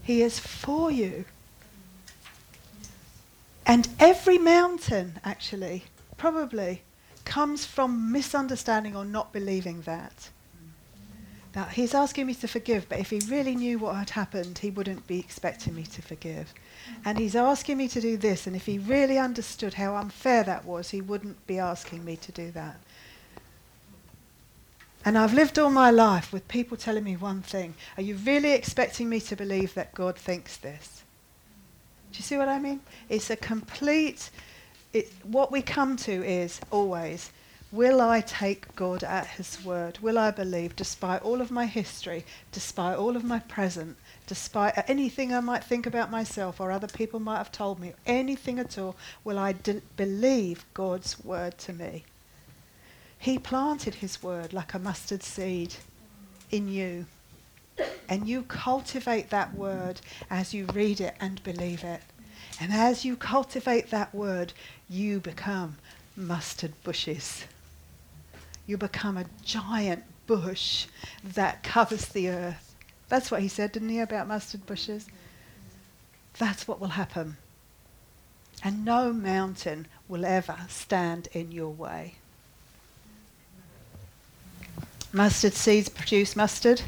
[0.04, 1.24] He is for you.
[3.66, 5.82] And every mountain, actually,
[6.16, 6.82] probably,
[7.24, 10.30] comes from misunderstanding or not believing that.
[11.56, 14.68] Now, he's asking me to forgive, but if he really knew what had happened, he
[14.68, 16.52] wouldn't be expecting me to forgive.
[17.02, 20.66] And he's asking me to do this, and if he really understood how unfair that
[20.66, 22.76] was, he wouldn't be asking me to do that.
[25.02, 28.52] And I've lived all my life with people telling me one thing Are you really
[28.52, 31.04] expecting me to believe that God thinks this?
[32.12, 32.80] Do you see what I mean?
[33.08, 34.30] It's a complete.
[34.92, 37.30] It, what we come to is always
[37.72, 39.98] Will I take God at His word?
[39.98, 43.96] Will I believe, despite all of my history, despite all of my present,
[44.28, 48.60] despite anything I might think about myself or other people might have told me, anything
[48.60, 52.04] at all, will I d- believe God's word to me?
[53.18, 55.74] He planted His word like a mustard seed
[56.52, 57.06] in you.
[58.08, 60.00] And you cultivate that word
[60.30, 62.00] as you read it and believe it.
[62.60, 64.52] And as you cultivate that word,
[64.88, 65.78] you become
[66.14, 67.44] mustard bushes.
[68.66, 70.86] You become a giant bush
[71.22, 72.74] that covers the earth.
[73.08, 75.06] That's what he said, didn't he, about mustard bushes?
[76.38, 77.36] That's what will happen.
[78.64, 82.16] And no mountain will ever stand in your way.
[85.12, 86.82] Mustard seeds produce mustard.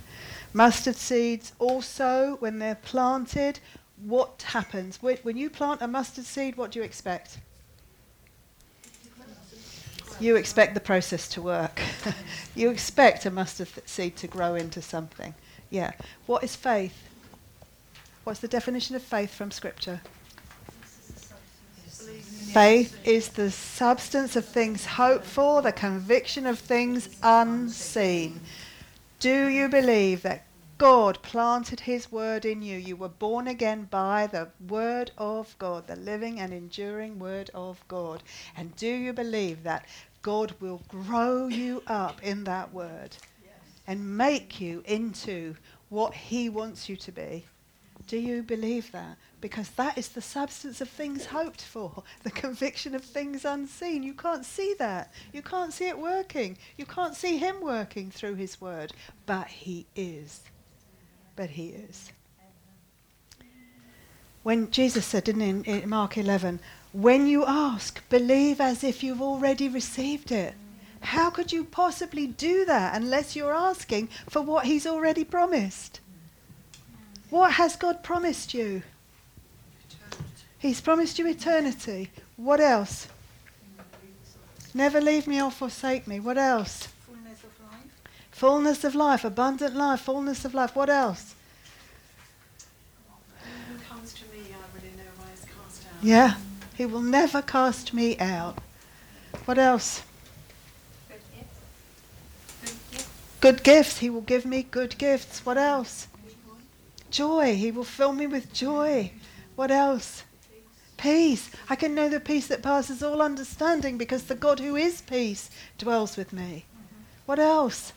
[0.53, 3.61] Mustard seeds also, when they're planted,
[4.05, 5.01] what happens?
[5.01, 7.39] When you plant a mustard seed, what do you expect?
[10.21, 11.81] You expect the process to work.
[12.55, 15.35] you expect a mustard seed to grow into something.
[15.71, 15.93] Yeah.
[16.27, 17.09] What is faith?
[18.25, 20.01] What's the definition of faith from Scripture?
[22.53, 28.41] Faith is the substance of things hoped for, the conviction of things unseen.
[29.21, 30.45] Do you believe that
[30.79, 32.79] God planted his word in you?
[32.79, 37.83] You were born again by the word of God, the living and enduring word of
[37.89, 38.23] God.
[38.57, 39.87] And do you believe that
[40.23, 43.17] God will grow you up in that word
[43.89, 45.57] and make you into
[45.89, 47.45] what he wants you to be?
[48.07, 49.19] Do you believe that?
[49.41, 54.05] Because that is the substance of things hoped for, the conviction of things unseen.
[54.05, 55.13] You can't see that.
[55.33, 56.57] You can't see it working.
[56.77, 58.93] You can't see Him working through His Word.
[59.27, 60.43] But He is.
[61.39, 62.11] But He is.
[64.43, 66.59] When Jesus said, didn't he, in, Mark 11,
[66.93, 70.55] when you ask, believe as if you've already received it.
[71.01, 76.01] How could you possibly do that unless you're asking for what He's already promised?
[77.31, 78.83] What has God promised you?
[80.59, 82.11] He's promised you eternity.
[82.35, 83.07] What else?
[84.75, 86.19] Never leave me or forsake me.
[86.19, 86.89] What else?
[88.39, 89.23] Fullness of life.
[89.23, 90.77] Fullness of life, abundant life, fullness of life.
[90.77, 91.35] What else?
[93.43, 96.05] Who comes to me, I will in no wise cast out.
[96.05, 96.35] Yeah,
[96.77, 98.59] He will never cast me out.
[99.45, 100.05] What else?
[101.09, 101.59] Good gifts.
[102.63, 103.09] Good gifts.
[103.41, 103.99] Good gifts.
[103.99, 105.45] He will give me good gifts.
[105.45, 106.07] What else?
[107.11, 107.57] Joy.
[107.57, 109.11] He will fill me with joy.
[109.57, 110.23] What else?
[110.97, 111.51] Peace.
[111.69, 115.51] I can know the peace that passes all understanding because the God who is peace
[115.77, 116.67] dwells with me.
[116.73, 117.03] Mm-hmm.
[117.27, 117.93] What else?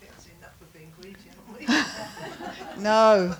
[2.82, 3.36] No.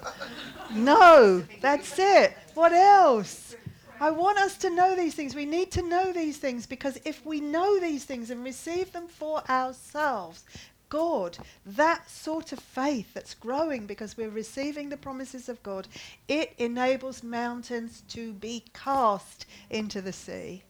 [0.74, 1.44] No.
[1.62, 2.38] That's it.
[2.54, 3.56] What else?
[4.00, 5.36] I want us to know these things.
[5.36, 9.08] We need to know these things because if we know these things and receive them
[9.08, 10.44] for ourselves,
[10.90, 15.88] God, that sort of faith that's growing because we're receiving the promises of God,
[16.28, 20.64] it enables mountains to be cast into the sea.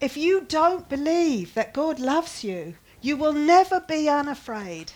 [0.00, 4.92] If you don't believe that God loves you, you will never be unafraid.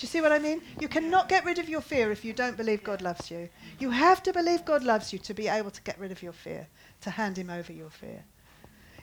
[0.00, 0.62] Do you see what I mean?
[0.80, 3.50] You cannot get rid of your fear if you don't believe God loves you.
[3.78, 6.32] You have to believe God loves you to be able to get rid of your
[6.32, 6.66] fear,
[7.02, 8.24] to hand Him over your fear.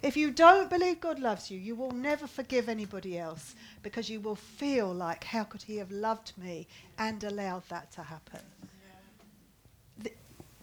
[0.02, 4.20] If you don't believe God loves you, you will never forgive anybody else because you
[4.20, 6.66] will feel like, how could He have loved me
[6.98, 8.42] and allowed that to happen?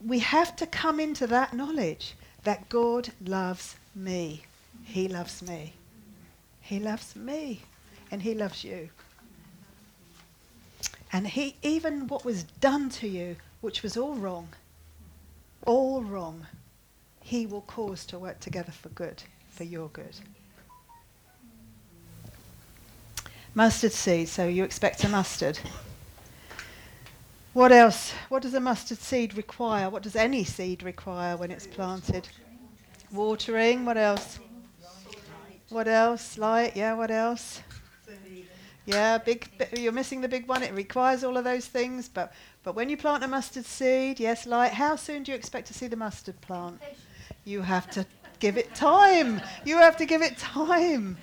[0.05, 4.42] We have to come into that knowledge that God loves me.
[4.83, 5.75] He loves me.
[6.61, 7.61] He loves me.
[8.11, 8.90] And He loves you.
[11.14, 14.48] And he, even what was done to you, which was all wrong,
[15.64, 16.48] all wrong,
[17.20, 20.16] he will cause to work together for good, for your good.
[23.55, 25.61] Mustard seed, so you expect a mustard.
[27.53, 28.12] What else?
[28.29, 29.88] What does a mustard seed require?
[29.88, 32.29] What does any seed require when it's planted?
[33.12, 33.85] Watering.
[33.85, 34.40] What else?
[35.68, 36.37] What else?
[36.37, 36.74] Light.
[36.74, 37.61] Yeah, what else?
[38.87, 39.49] Yeah, big.
[39.77, 40.62] You're missing the big one.
[40.62, 44.47] It requires all of those things, but but when you plant a mustard seed, yes,
[44.47, 44.73] light.
[44.73, 46.81] How soon do you expect to see the mustard plant?
[47.44, 48.07] You have to
[48.40, 49.40] give it time.
[49.64, 51.16] You have to give it time.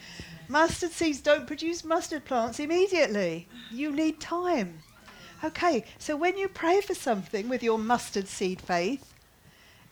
[0.48, 3.48] Mustard seeds don't produce mustard plants immediately.
[3.72, 4.80] You need time.
[5.44, 9.14] Okay, so when you pray for something with your mustard seed faith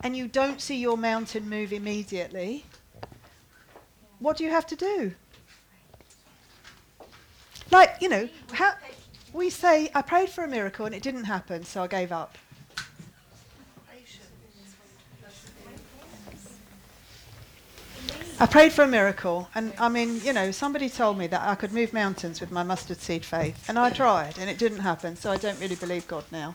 [0.00, 2.64] and you don't see your mountain move immediately,
[4.20, 5.14] what do you have to do?
[7.70, 8.72] Like, you know, how
[9.32, 12.36] we say, I prayed for a miracle and it didn't happen, so I gave up.
[18.42, 21.54] I prayed for a miracle, and I mean, you know, somebody told me that I
[21.54, 25.14] could move mountains with my mustard seed faith, and I tried, and it didn't happen,
[25.14, 26.54] so I don't really believe God now.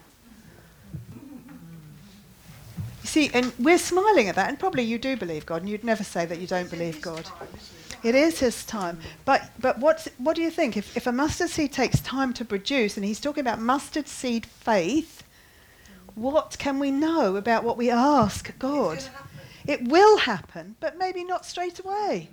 [3.02, 5.84] You see, and we're smiling at that, and probably you do believe God, and you'd
[5.84, 7.24] never say that you don't believe God.
[8.06, 9.00] It is his time.
[9.24, 10.76] But but what's, what do you think?
[10.76, 14.46] If, if a mustard seed takes time to produce, and he's talking about mustard seed
[14.46, 15.24] faith,
[16.14, 19.02] what can we know about what we ask God?
[19.66, 22.28] It will happen, but maybe not straight away.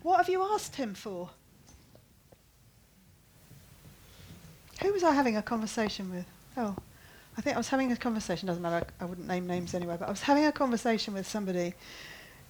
[0.00, 1.28] What have you asked him for?
[4.82, 6.24] Who was I having a conversation with?
[6.56, 6.74] Oh,
[7.36, 9.96] I think I was having a conversation, doesn't matter, I, I wouldn't name names anyway,
[9.98, 11.74] but I was having a conversation with somebody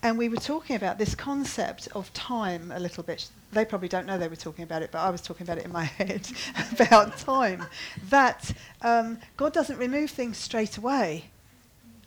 [0.02, 3.28] and we were talking about this concept of time a little bit.
[3.52, 5.64] They probably don't know they were talking about it, but I was talking about it
[5.64, 6.28] in my head
[6.72, 7.64] about time.
[8.08, 11.26] That um, God doesn't remove things straight away.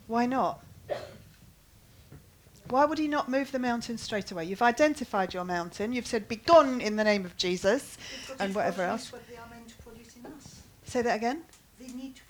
[0.06, 0.62] Why not?
[2.68, 4.44] Why would he not move the mountain straight away?
[4.44, 5.92] You've identified your mountain.
[5.92, 7.96] You've said, "Be gone in the name of Jesus,"
[8.40, 9.12] and whatever else.
[9.12, 10.62] What they are meant to produce in us.
[10.84, 11.42] Say that again.
[11.78, 12.25] They need to.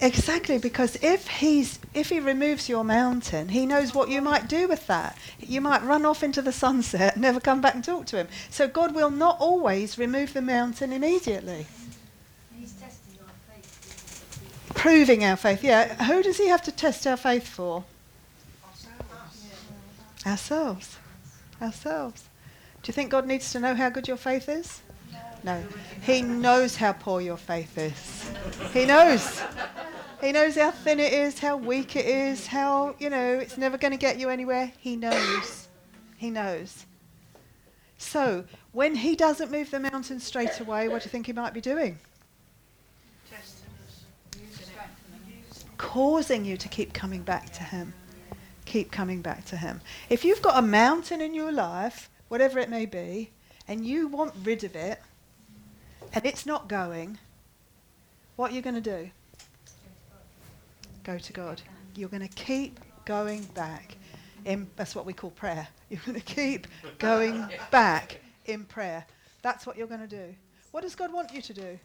[0.00, 4.66] Exactly, because if he's if he removes your mountain, he knows what you might do
[4.66, 5.16] with that.
[5.38, 8.28] You might run off into the sunset, and never come back and talk to him.
[8.50, 11.66] So God will not always remove the mountain immediately.
[12.58, 14.72] He's testing our faith.
[14.74, 15.62] Proving our faith.
[15.62, 15.94] Yeah.
[16.04, 17.84] Who does he have to test our faith for?
[20.26, 20.96] Ourselves.
[21.62, 22.24] Ourselves.
[22.82, 24.80] Do you think God needs to know how good your faith is?
[25.44, 25.62] No.
[26.02, 28.30] He knows how poor your faith is.
[28.72, 29.42] He knows.
[30.22, 33.76] He knows how thin it is, how weak it is, how, you know, it's never
[33.76, 34.72] going to get you anywhere.
[34.78, 35.68] He knows.
[36.16, 36.86] He knows.
[37.98, 41.52] So, when he doesn't move the mountain straight away, what do you think he might
[41.52, 41.98] be doing?
[45.76, 47.92] Causing you to keep coming back to him.
[48.64, 49.80] keep coming back to Him.
[50.08, 53.30] If you've got a mountain in your life, whatever it may be,
[53.68, 55.00] and you want rid of it,
[56.14, 57.18] and it's not going,
[58.36, 59.10] what are you going to do?
[61.02, 61.60] Go to God.
[61.96, 63.96] You're going to keep going back.
[64.44, 65.66] In, that's what we call prayer.
[65.90, 66.66] You're going to keep
[66.98, 69.04] going back in prayer.
[69.42, 70.34] That's what you're going to do.
[70.70, 71.78] What does God want you to do?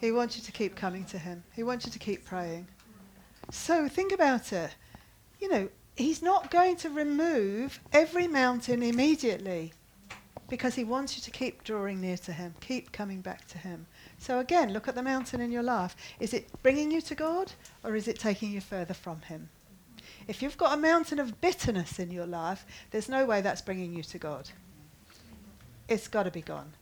[0.00, 1.44] He wants you to keep coming to Him.
[1.54, 2.66] He wants you to keep praying.
[3.50, 4.70] So think about it.
[5.40, 9.72] You know, He's not going to remove every mountain immediately
[10.52, 13.86] because He wants you to keep drawing near to Him, keep coming back to Him.
[14.18, 15.96] So again, look at the mountain in your life.
[16.20, 17.50] Is it bringing you to God
[17.82, 19.48] or is it taking you further from Him?
[20.28, 23.94] If you've got a mountain of bitterness in your life, there's no way that's bringing
[23.94, 24.50] you to God.
[25.88, 26.74] It's got to be gone.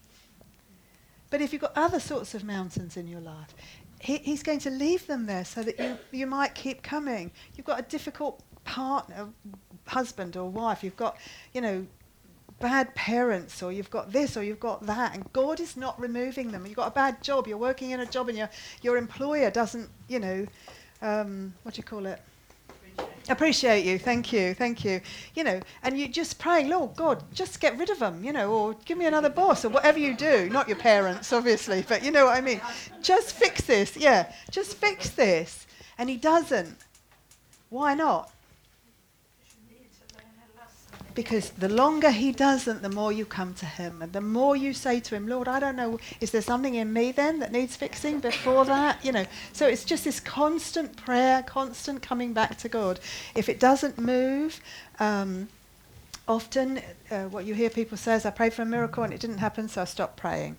[1.30, 3.54] But if you've got other sorts of mountains in your life,
[4.00, 7.30] he, he's going to leave them there so that you, you might keep coming.
[7.54, 9.28] You've got a difficult partner,
[9.86, 10.82] husband or wife.
[10.82, 11.16] You've got,
[11.54, 11.86] you know,
[12.60, 16.52] bad parents or you've got this or you've got that and God is not removing
[16.52, 16.66] them.
[16.66, 17.48] You've got a bad job.
[17.48, 18.50] You're working in a job and your,
[18.82, 20.46] your employer doesn't, you know,
[21.02, 22.20] um, what do you call it?
[23.28, 25.00] appreciate you thank you thank you
[25.34, 28.50] you know and you just praying lord god just get rid of them you know
[28.50, 32.10] or give me another boss or whatever you do not your parents obviously but you
[32.10, 32.60] know what i mean
[33.02, 35.66] just fix this yeah just fix this
[35.98, 36.76] and he doesn't
[37.68, 38.32] why not
[41.14, 44.02] because the longer he doesn't, the more you come to him.
[44.02, 46.92] And the more you say to him, Lord, I don't know, is there something in
[46.92, 49.04] me then that needs fixing before that?
[49.04, 53.00] You know, so it's just this constant prayer, constant coming back to God.
[53.34, 54.60] If it doesn't move,
[54.98, 55.48] um,
[56.28, 56.80] often
[57.10, 59.38] uh, what you hear people say is, I prayed for a miracle and it didn't
[59.38, 60.56] happen, so I stopped praying.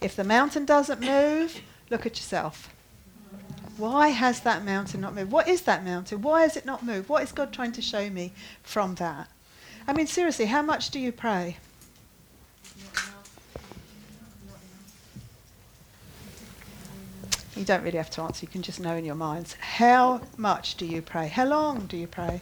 [0.00, 2.68] If the mountain doesn't move, look at yourself.
[3.76, 5.32] Why has that mountain not moved?
[5.32, 6.22] What is that mountain?
[6.22, 7.08] Why has it not moved?
[7.08, 8.32] What is God trying to show me
[8.62, 9.28] from that?
[9.86, 11.58] I mean, seriously, how much do you pray?
[17.56, 19.54] You don't really have to answer, you can just know in your minds.
[19.54, 21.28] How much do you pray?
[21.28, 22.40] How long do you pray?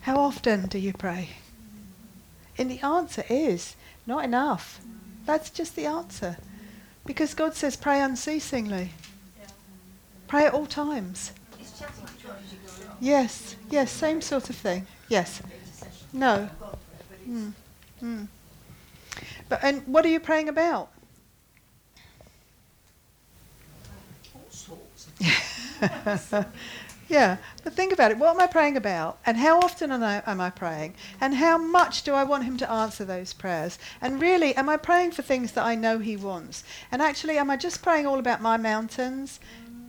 [0.00, 1.30] How often do you pray?
[2.58, 4.80] And the answer is not enough.
[5.26, 6.36] That's just the answer.
[7.06, 8.90] Because God says pray unceasingly.
[10.26, 11.32] Pray at all times.
[13.00, 14.86] Yes, yes, same sort of thing.
[15.08, 15.40] Yes.
[16.14, 16.48] No.
[17.28, 17.52] Mm.
[18.02, 18.28] Mm.
[19.48, 20.90] But and what are you praying about?
[27.06, 28.18] Yeah, but think about it.
[28.18, 29.18] What am I praying about?
[29.26, 30.94] And how often am I, am I praying?
[31.20, 33.78] And how much do I want Him to answer those prayers?
[34.00, 36.64] And really, am I praying for things that I know He wants?
[36.90, 39.38] And actually, am I just praying all about my mountains?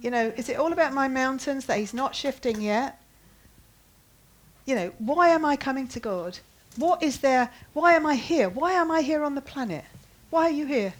[0.02, 3.02] You know, is it all about my mountains that He's not shifting yet?
[4.66, 6.40] You know, why am I coming to God?
[6.78, 7.50] What is there?
[7.74, 8.50] Why am I here?
[8.50, 9.86] Why am I here on the planet?
[10.30, 10.94] Why are you here?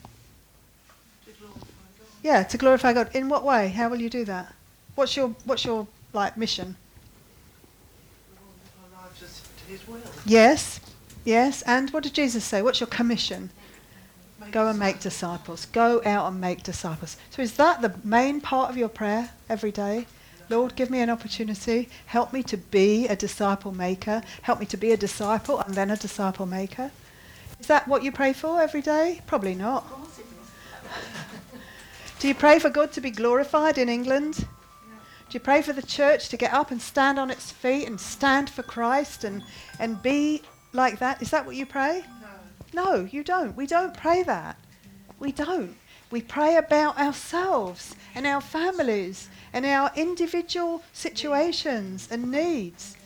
[2.24, 3.14] Yeah, to glorify God.
[3.14, 3.70] In what way?
[3.70, 4.54] How will you do that?
[4.96, 6.76] What's your what's your like mission?
[10.26, 10.80] Yes.
[11.24, 11.62] Yes.
[11.64, 12.62] And what did Jesus say?
[12.62, 13.50] What's your commission?
[14.52, 15.66] Go and make disciples.
[15.66, 17.18] Go out and make disciples.
[17.32, 20.06] So is that the main part of your prayer every day?
[20.50, 21.90] Lord, give me an opportunity.
[22.06, 24.22] Help me to be a disciple maker.
[24.42, 26.92] Help me to be a disciple and then a disciple maker.
[27.60, 29.22] Is that what you pray for every day?
[29.26, 29.88] Probably not.
[32.20, 34.36] Do you pray for God to be glorified in England?
[34.38, 38.00] Do you pray for the church to get up and stand on its feet and
[38.00, 39.44] stand for Christ and,
[39.80, 40.42] and be
[40.72, 41.22] like that?
[41.22, 42.04] Is that what you pray?
[42.74, 42.84] No.
[42.84, 43.56] No, you don't.
[43.56, 44.58] We don't pray that.
[45.20, 45.76] We don't.
[46.12, 52.98] We pray about ourselves and our families and our individual situations and needs.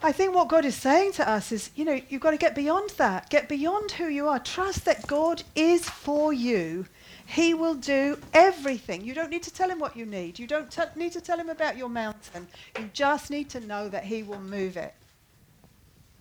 [0.00, 2.54] I think what God is saying to us is, you know, you've got to get
[2.54, 3.28] beyond that.
[3.28, 4.38] Get beyond who you are.
[4.38, 6.86] Trust that God is for you.
[7.26, 9.04] He will do everything.
[9.04, 10.38] You don't need to tell him what you need.
[10.38, 12.46] You don't t- need to tell him about your mountain.
[12.78, 14.94] You just need to know that he will move it.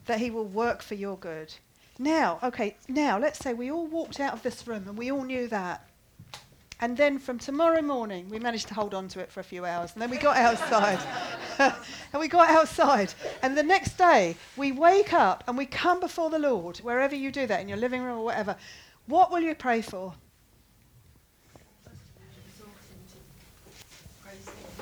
[0.08, 1.54] That he will work for your good.
[2.00, 5.24] Now, okay, now let's say we all walked out of this room and we all
[5.24, 5.88] knew that.
[6.82, 9.66] And then from tomorrow morning, we managed to hold on to it for a few
[9.66, 9.94] hours.
[9.94, 11.00] And then we got outside.
[11.60, 13.14] and we got outside.
[13.42, 17.32] And the next day, we wake up and we come before the Lord, wherever you
[17.32, 18.58] do that, in your living room or whatever.
[19.08, 20.14] What will you pray for?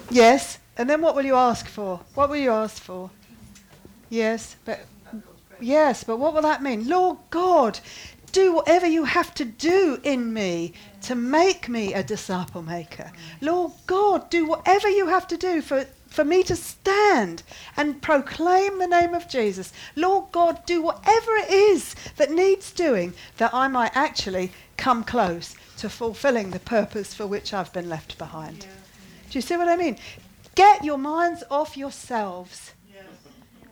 [0.10, 0.60] Yes.
[0.78, 2.00] And then what will you ask for?
[2.16, 3.12] What will you ask for?
[4.10, 4.80] Yes, but
[5.60, 6.88] yes, but what will that mean?
[6.88, 7.80] Lord God,
[8.34, 10.74] do whatever you have to do in me
[11.04, 13.12] to make me a disciple maker.
[13.40, 17.42] Lord God, do whatever you have to do for for me to stand
[17.76, 19.74] and proclaim the name of Jesus.
[19.96, 25.56] Lord God, do whatever it is that needs doing that I might actually come close
[25.78, 28.60] to fulfilling the purpose for which I've been left behind.
[28.60, 28.70] Yeah.
[29.32, 29.98] Do you see what I mean?
[30.54, 32.74] Get your minds off yourselves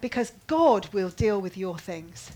[0.01, 2.32] because God will deal with your things.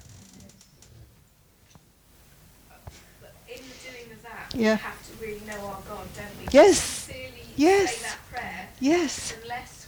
[3.20, 4.76] But in the doing of that, Yeah.
[4.76, 6.48] we have to really know our God, don't we?
[6.52, 6.80] Yes.
[6.80, 7.96] Sincerely Yes.
[7.96, 8.68] say that prayer.
[8.80, 9.34] Yes.
[9.44, 9.88] Unless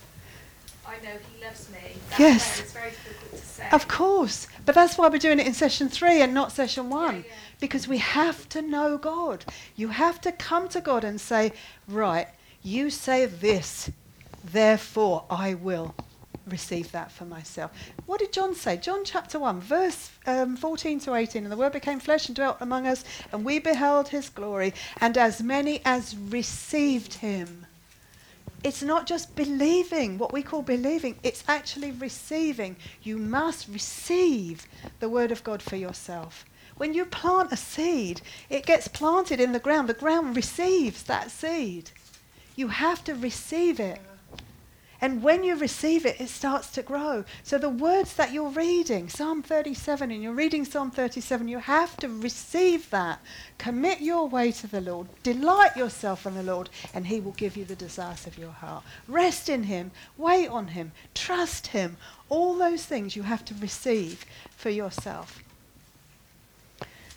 [0.86, 1.78] I know He loves me,
[2.10, 2.54] that Yes.
[2.56, 3.70] prayer is very difficult to say.
[3.72, 4.48] Of course.
[4.66, 7.24] But that's why we're doing it in session three and not session one.
[7.28, 7.34] yeah.
[7.60, 9.46] Because we have to know God.
[9.76, 11.54] You have to come to God and say,
[11.88, 12.28] right,
[12.62, 13.90] you say this,
[14.44, 15.96] therefore I will
[16.46, 17.72] receive that for myself.
[18.06, 18.78] What did John say?
[18.78, 21.44] John chapter 1, verse um, 14 to 18.
[21.44, 25.18] And the Word became flesh and dwelt among us, and we beheld his glory, and
[25.18, 27.66] as many as received him.
[28.64, 32.76] It's not just believing, what we call believing, it's actually receiving.
[33.04, 34.66] You must receive
[35.00, 36.46] the Word of God for yourself.
[36.78, 39.90] When you plant a seed, it gets planted in the ground.
[39.90, 41.92] The ground receives that seed.
[42.56, 44.00] You have to receive it.
[45.00, 47.24] And when you receive it, it starts to grow.
[47.44, 51.96] So the words that you're reading, Psalm 37, and you're reading Psalm 37, you have
[51.98, 53.20] to receive that.
[53.60, 55.08] Commit your way to the Lord.
[55.22, 58.84] Delight yourself in the Lord, and He will give you the desires of your heart.
[59.08, 59.92] Rest in Him.
[60.18, 60.92] Wait on Him.
[61.14, 61.98] Trust Him.
[62.30, 64.26] All those things you have to receive
[64.56, 65.44] for yourself.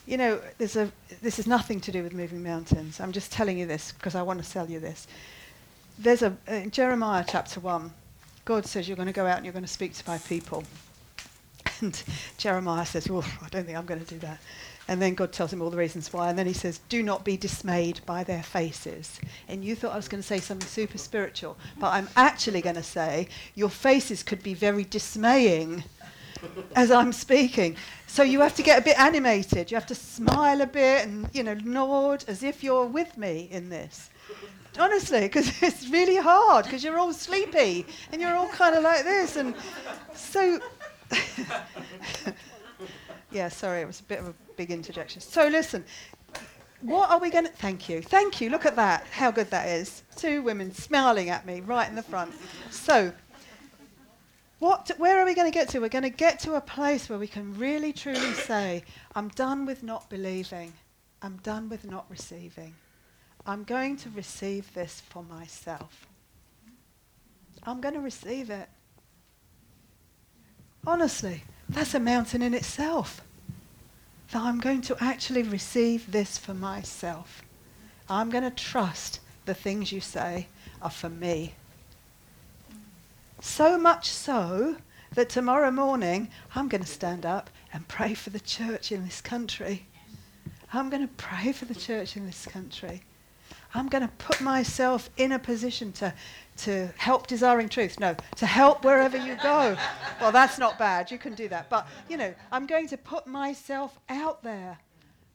[0.07, 0.91] You know, a,
[1.23, 3.01] this is nothing to do with moving mountains.
[3.01, 5.07] I'm just telling you this because I want to sell you this
[6.01, 7.93] there's a uh, in Jeremiah chapter one,
[8.45, 10.65] God says you're going to go out and you're going to speak to my people,
[11.81, 12.03] and
[12.39, 14.39] Jeremiah says, "Oh, I don't think I'm going to do that."
[14.89, 17.25] And then God tells him all the reasons why, and then he says, "Do not
[17.25, 20.99] be dismayed by their faces." And you thought I was going to say something super
[20.99, 25.85] spiritual, but I'm actually going to say your faces could be very dismaying
[26.75, 27.77] as I'm speaking.
[28.07, 29.71] So you have to get a bit animated.
[29.71, 33.49] You have to smile a bit and you know nod as if you're with me
[33.51, 34.10] in this.
[34.79, 39.05] Honestly, because it's really hard because you're all sleepy and you're all kind of like
[39.05, 39.37] this.
[39.37, 39.55] And
[40.15, 40.61] so,
[43.31, 45.21] yeah, sorry, it was a bit of a big interjection.
[45.21, 45.85] So, listen,
[46.83, 47.51] what are we going to.
[47.53, 48.01] Thank you.
[48.01, 48.49] Thank you.
[48.49, 49.07] Look at that.
[49.11, 50.03] How good that is.
[50.17, 52.33] Two women smiling at me right in the front.
[52.71, 53.13] So,
[54.61, 55.81] what, where are we going to get to?
[55.81, 59.67] We're going to get to a place where we can really truly say, I'm done
[59.67, 60.73] with not believing.
[61.23, 62.75] I'm done with not receiving.
[63.47, 66.07] I'm going to receive this for myself.
[67.63, 68.69] I'm going to receive it.
[70.87, 73.23] Honestly, that's a mountain in itself.
[74.33, 77.43] That I'm going to actually receive this for myself.
[78.09, 80.47] I'm going to trust the things you say
[80.81, 81.55] are for me.
[83.41, 84.77] So much so
[85.15, 89.21] that tomorrow morning I'm going to stand up and pray for the church in this
[89.21, 89.87] country.
[90.73, 93.03] I'm going to pray for the church in this country.
[93.75, 96.13] I'm going to put myself in a position to,
[96.59, 98.01] to help desiring truth.
[98.01, 99.77] No, to help wherever you go.
[100.21, 101.11] Well, that's not bad.
[101.11, 101.71] You can do that.
[101.71, 104.79] But, you know, I'm going to put myself out there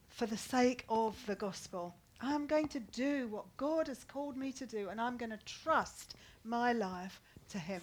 [0.10, 1.96] for the sake of the gospel.
[2.22, 5.40] I'm going to do what God has called me to do, and I'm going to
[5.46, 7.82] trust my life to Him.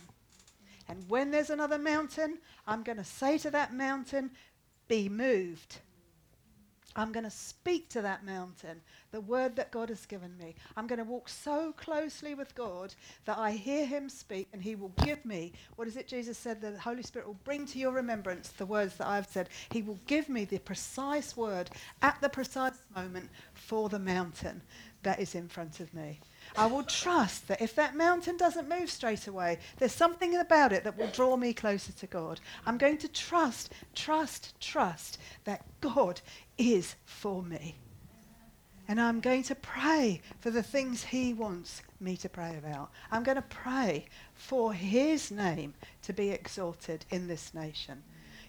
[0.89, 4.31] And when there's another mountain, I'm going to say to that mountain,
[4.89, 5.79] be moved.
[6.97, 8.81] I'm going to speak to that mountain
[9.13, 10.55] the word that God has given me.
[10.77, 12.95] I'm going to walk so closely with God
[13.27, 16.61] that I hear him speak and he will give me, what is it Jesus said?
[16.61, 19.49] The Holy Spirit will bring to your remembrance the words that I've said.
[19.71, 21.71] He will give me the precise word
[22.01, 24.63] at the precise moment for the mountain
[25.03, 26.21] that is in front of me.
[26.57, 30.85] I will trust that if that mountain doesn't move straight away, there's something about it
[30.85, 32.41] that will draw me closer to God.
[32.67, 36.21] I'm going to trust, trust, trust that God
[36.59, 37.77] is for me.
[38.89, 42.91] And I'm going to pray for the things He wants me to pray about.
[43.11, 48.03] I'm going to pray for His name to be exalted in this nation.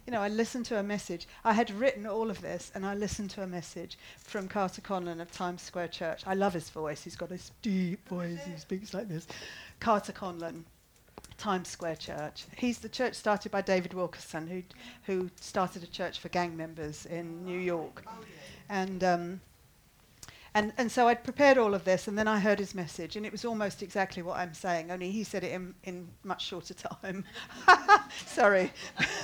[0.06, 1.28] You know, I listened to a message.
[1.46, 5.22] I had written all of this, and I listened to a message from Carter Conlon
[5.22, 6.24] of Times Square Church.
[6.28, 7.04] I love his voice.
[7.04, 8.40] He's got this deep voice.
[8.46, 9.28] He speaks like this.
[9.80, 10.66] Carter Conlon,
[11.38, 12.46] Times Square Church.
[12.58, 14.64] He's the church started by David Wilkerson, who
[15.04, 18.04] who started a church for gang members in New York,
[18.70, 19.04] and.
[19.04, 19.42] Um,
[20.56, 23.26] and, and so I'd prepared all of this, and then I heard his message, and
[23.26, 26.74] it was almost exactly what I'm saying, only he said it in, in much shorter
[26.74, 27.26] time.
[28.26, 28.72] Sorry.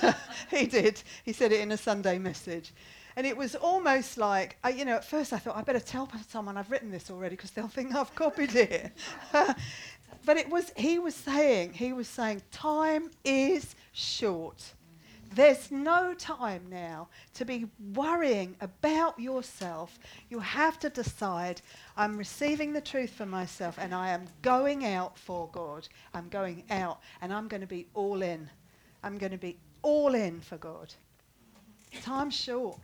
[0.50, 1.02] he did.
[1.24, 2.72] He said it in a Sunday message.
[3.16, 6.08] And it was almost like, I, you know, at first I thought, I better tell
[6.28, 8.92] someone I've written this already because they'll think I've copied it.
[10.24, 14.74] but it was he was saying he was saying time is short.
[15.32, 19.96] There's no time now to be worrying about yourself.
[20.28, 21.62] You have to decide
[21.96, 25.88] I'm receiving the truth for myself and I am going out for God.
[26.14, 28.50] I'm going out and I'm going to be all in.
[29.04, 30.92] I'm going to be all in for God.
[32.02, 32.78] Time's short.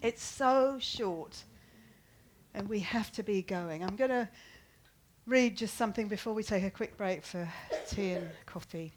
[0.00, 1.42] It's so short.
[2.54, 3.82] And we have to be going.
[3.82, 4.28] I'm going to
[5.26, 7.48] read just something before we take a quick break for
[7.88, 8.92] tea and coffee.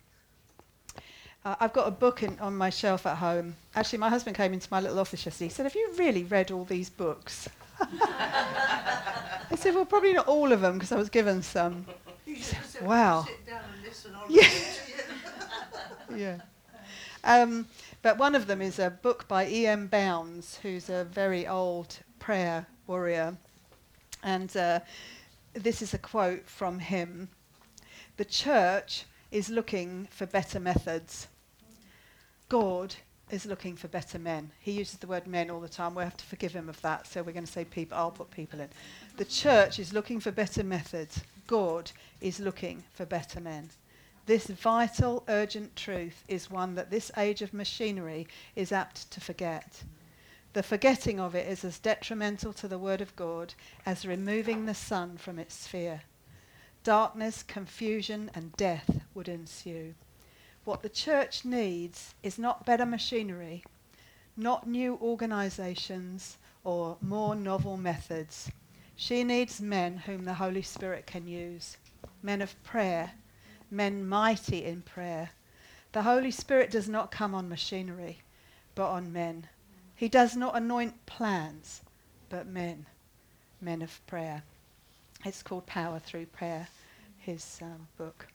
[1.44, 3.56] Uh, I've got a book in, on my shelf at home.
[3.76, 5.48] Actually, my husband came into my little office yesterday.
[5.48, 7.50] He said, Have you really read all these books?
[7.82, 11.86] I said, Well, probably not all of them because I was given some.
[12.42, 13.24] Said, Wow.
[13.28, 14.12] Sit down and listen.
[14.16, 14.42] I'll Yeah.
[14.44, 14.68] read
[16.10, 16.20] to you.
[16.22, 16.38] yeah.
[17.24, 17.68] Um,
[18.04, 19.88] but one of them is a book by E.M.
[19.88, 23.36] Bounds, who's a very old prayer warrior.
[24.24, 24.80] And uh,
[25.54, 27.30] this is a quote from him
[28.18, 31.28] The church is looking for better methods.
[32.52, 32.94] God
[33.30, 34.52] is looking for better men.
[34.60, 35.96] He uses the word men all the time.
[35.96, 37.08] We have to forgive him of that.
[37.08, 37.98] So we're going to say people.
[37.98, 38.68] I'll put people in.
[39.16, 41.22] The church is looking for better methods.
[41.48, 41.90] God
[42.20, 43.70] is looking for better men.
[44.26, 48.28] This vital, urgent truth is one that this age of machinery
[48.58, 49.84] is apt to forget.
[50.52, 53.54] The forgetting of it is as detrimental to the Word of God
[53.86, 56.02] as removing the sun from its sphere.
[56.84, 59.94] Darkness, confusion, and death would ensue.
[60.64, 63.64] What the church needs is not better machinery,
[64.38, 68.52] not new organizations or more novel methods.
[68.96, 71.78] She needs men whom the Holy Spirit can use,
[72.22, 73.14] men of prayer,
[73.72, 75.32] men mighty in prayer.
[75.94, 78.20] The Holy Spirit does not come on machinery,
[78.76, 79.48] but on men.
[79.96, 81.82] He does not anoint plans,
[82.30, 82.86] but men,
[83.60, 84.44] men of prayer.
[85.26, 86.68] It's called Power Through Prayer,
[87.18, 88.28] his um, book.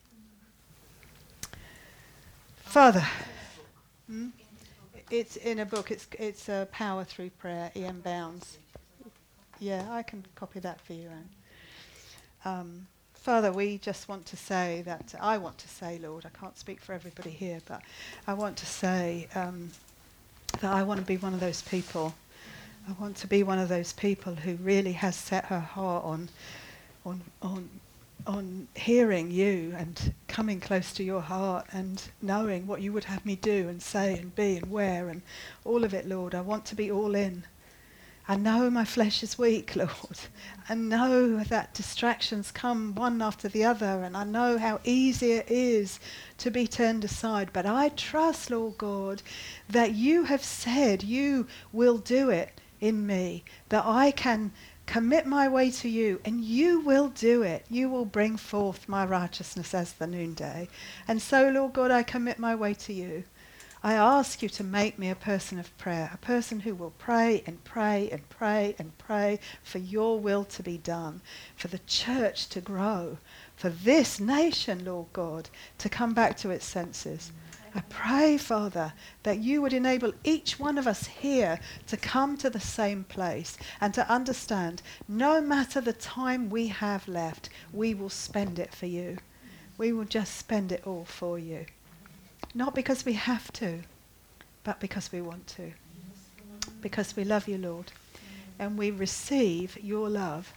[2.67, 3.05] Father,
[4.07, 4.29] hmm?
[5.11, 5.91] it's in a book.
[5.91, 8.01] It's it's uh, Power Through Prayer, E.M.
[8.01, 8.59] Bounds.
[9.61, 11.29] Yeah, I can copy that for you, Anne.
[12.45, 16.59] Um, Father, we just want to say that I want to say, Lord, I can't
[16.59, 17.81] speak for everybody here, but
[18.27, 19.71] I want to say um,
[20.61, 22.15] that I want to be one of those people.
[22.89, 26.29] I want to be one of those people who really has set her heart on,
[27.07, 27.71] on, on,
[28.27, 33.25] on hearing you and coming close to your heart and knowing what you would have
[33.25, 35.23] me do and say and be and wear and
[35.65, 36.35] all of it, Lord.
[36.35, 37.45] I want to be all in.
[38.29, 40.19] I know my flesh is weak, Lord.
[40.69, 45.49] I know that distractions come one after the other, and I know how easy it
[45.49, 46.01] is
[46.39, 47.51] to be turned aside.
[47.53, 49.23] But I trust, Lord God,
[49.69, 54.51] that you have said you will do it in me, that I can
[54.87, 57.67] commit my way to you, and you will do it.
[57.69, 60.69] You will bring forth my righteousness as the noonday.
[61.07, 63.25] And so, Lord God, I commit my way to you.
[63.83, 67.43] I ask you to make me a person of prayer, a person who will pray
[67.47, 71.21] and pray and pray and pray for your will to be done,
[71.57, 73.19] for the church to grow,
[73.55, 77.31] for this nation, Lord God, to come back to its senses.
[77.77, 82.49] I pray, Father, that you would enable each one of us here to come to
[82.49, 88.09] the same place and to understand no matter the time we have left, we will
[88.09, 89.19] spend it for you.
[89.77, 91.67] We will just spend it all for you.
[92.55, 93.81] Not because we have to,
[94.65, 95.73] but because we want to.
[96.81, 97.93] Because we love you, Lord.
[98.59, 100.51] And we receive your love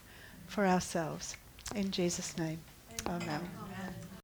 [0.48, 1.36] for ourselves.
[1.76, 2.60] In Jesus' name.
[3.06, 3.42] Amen.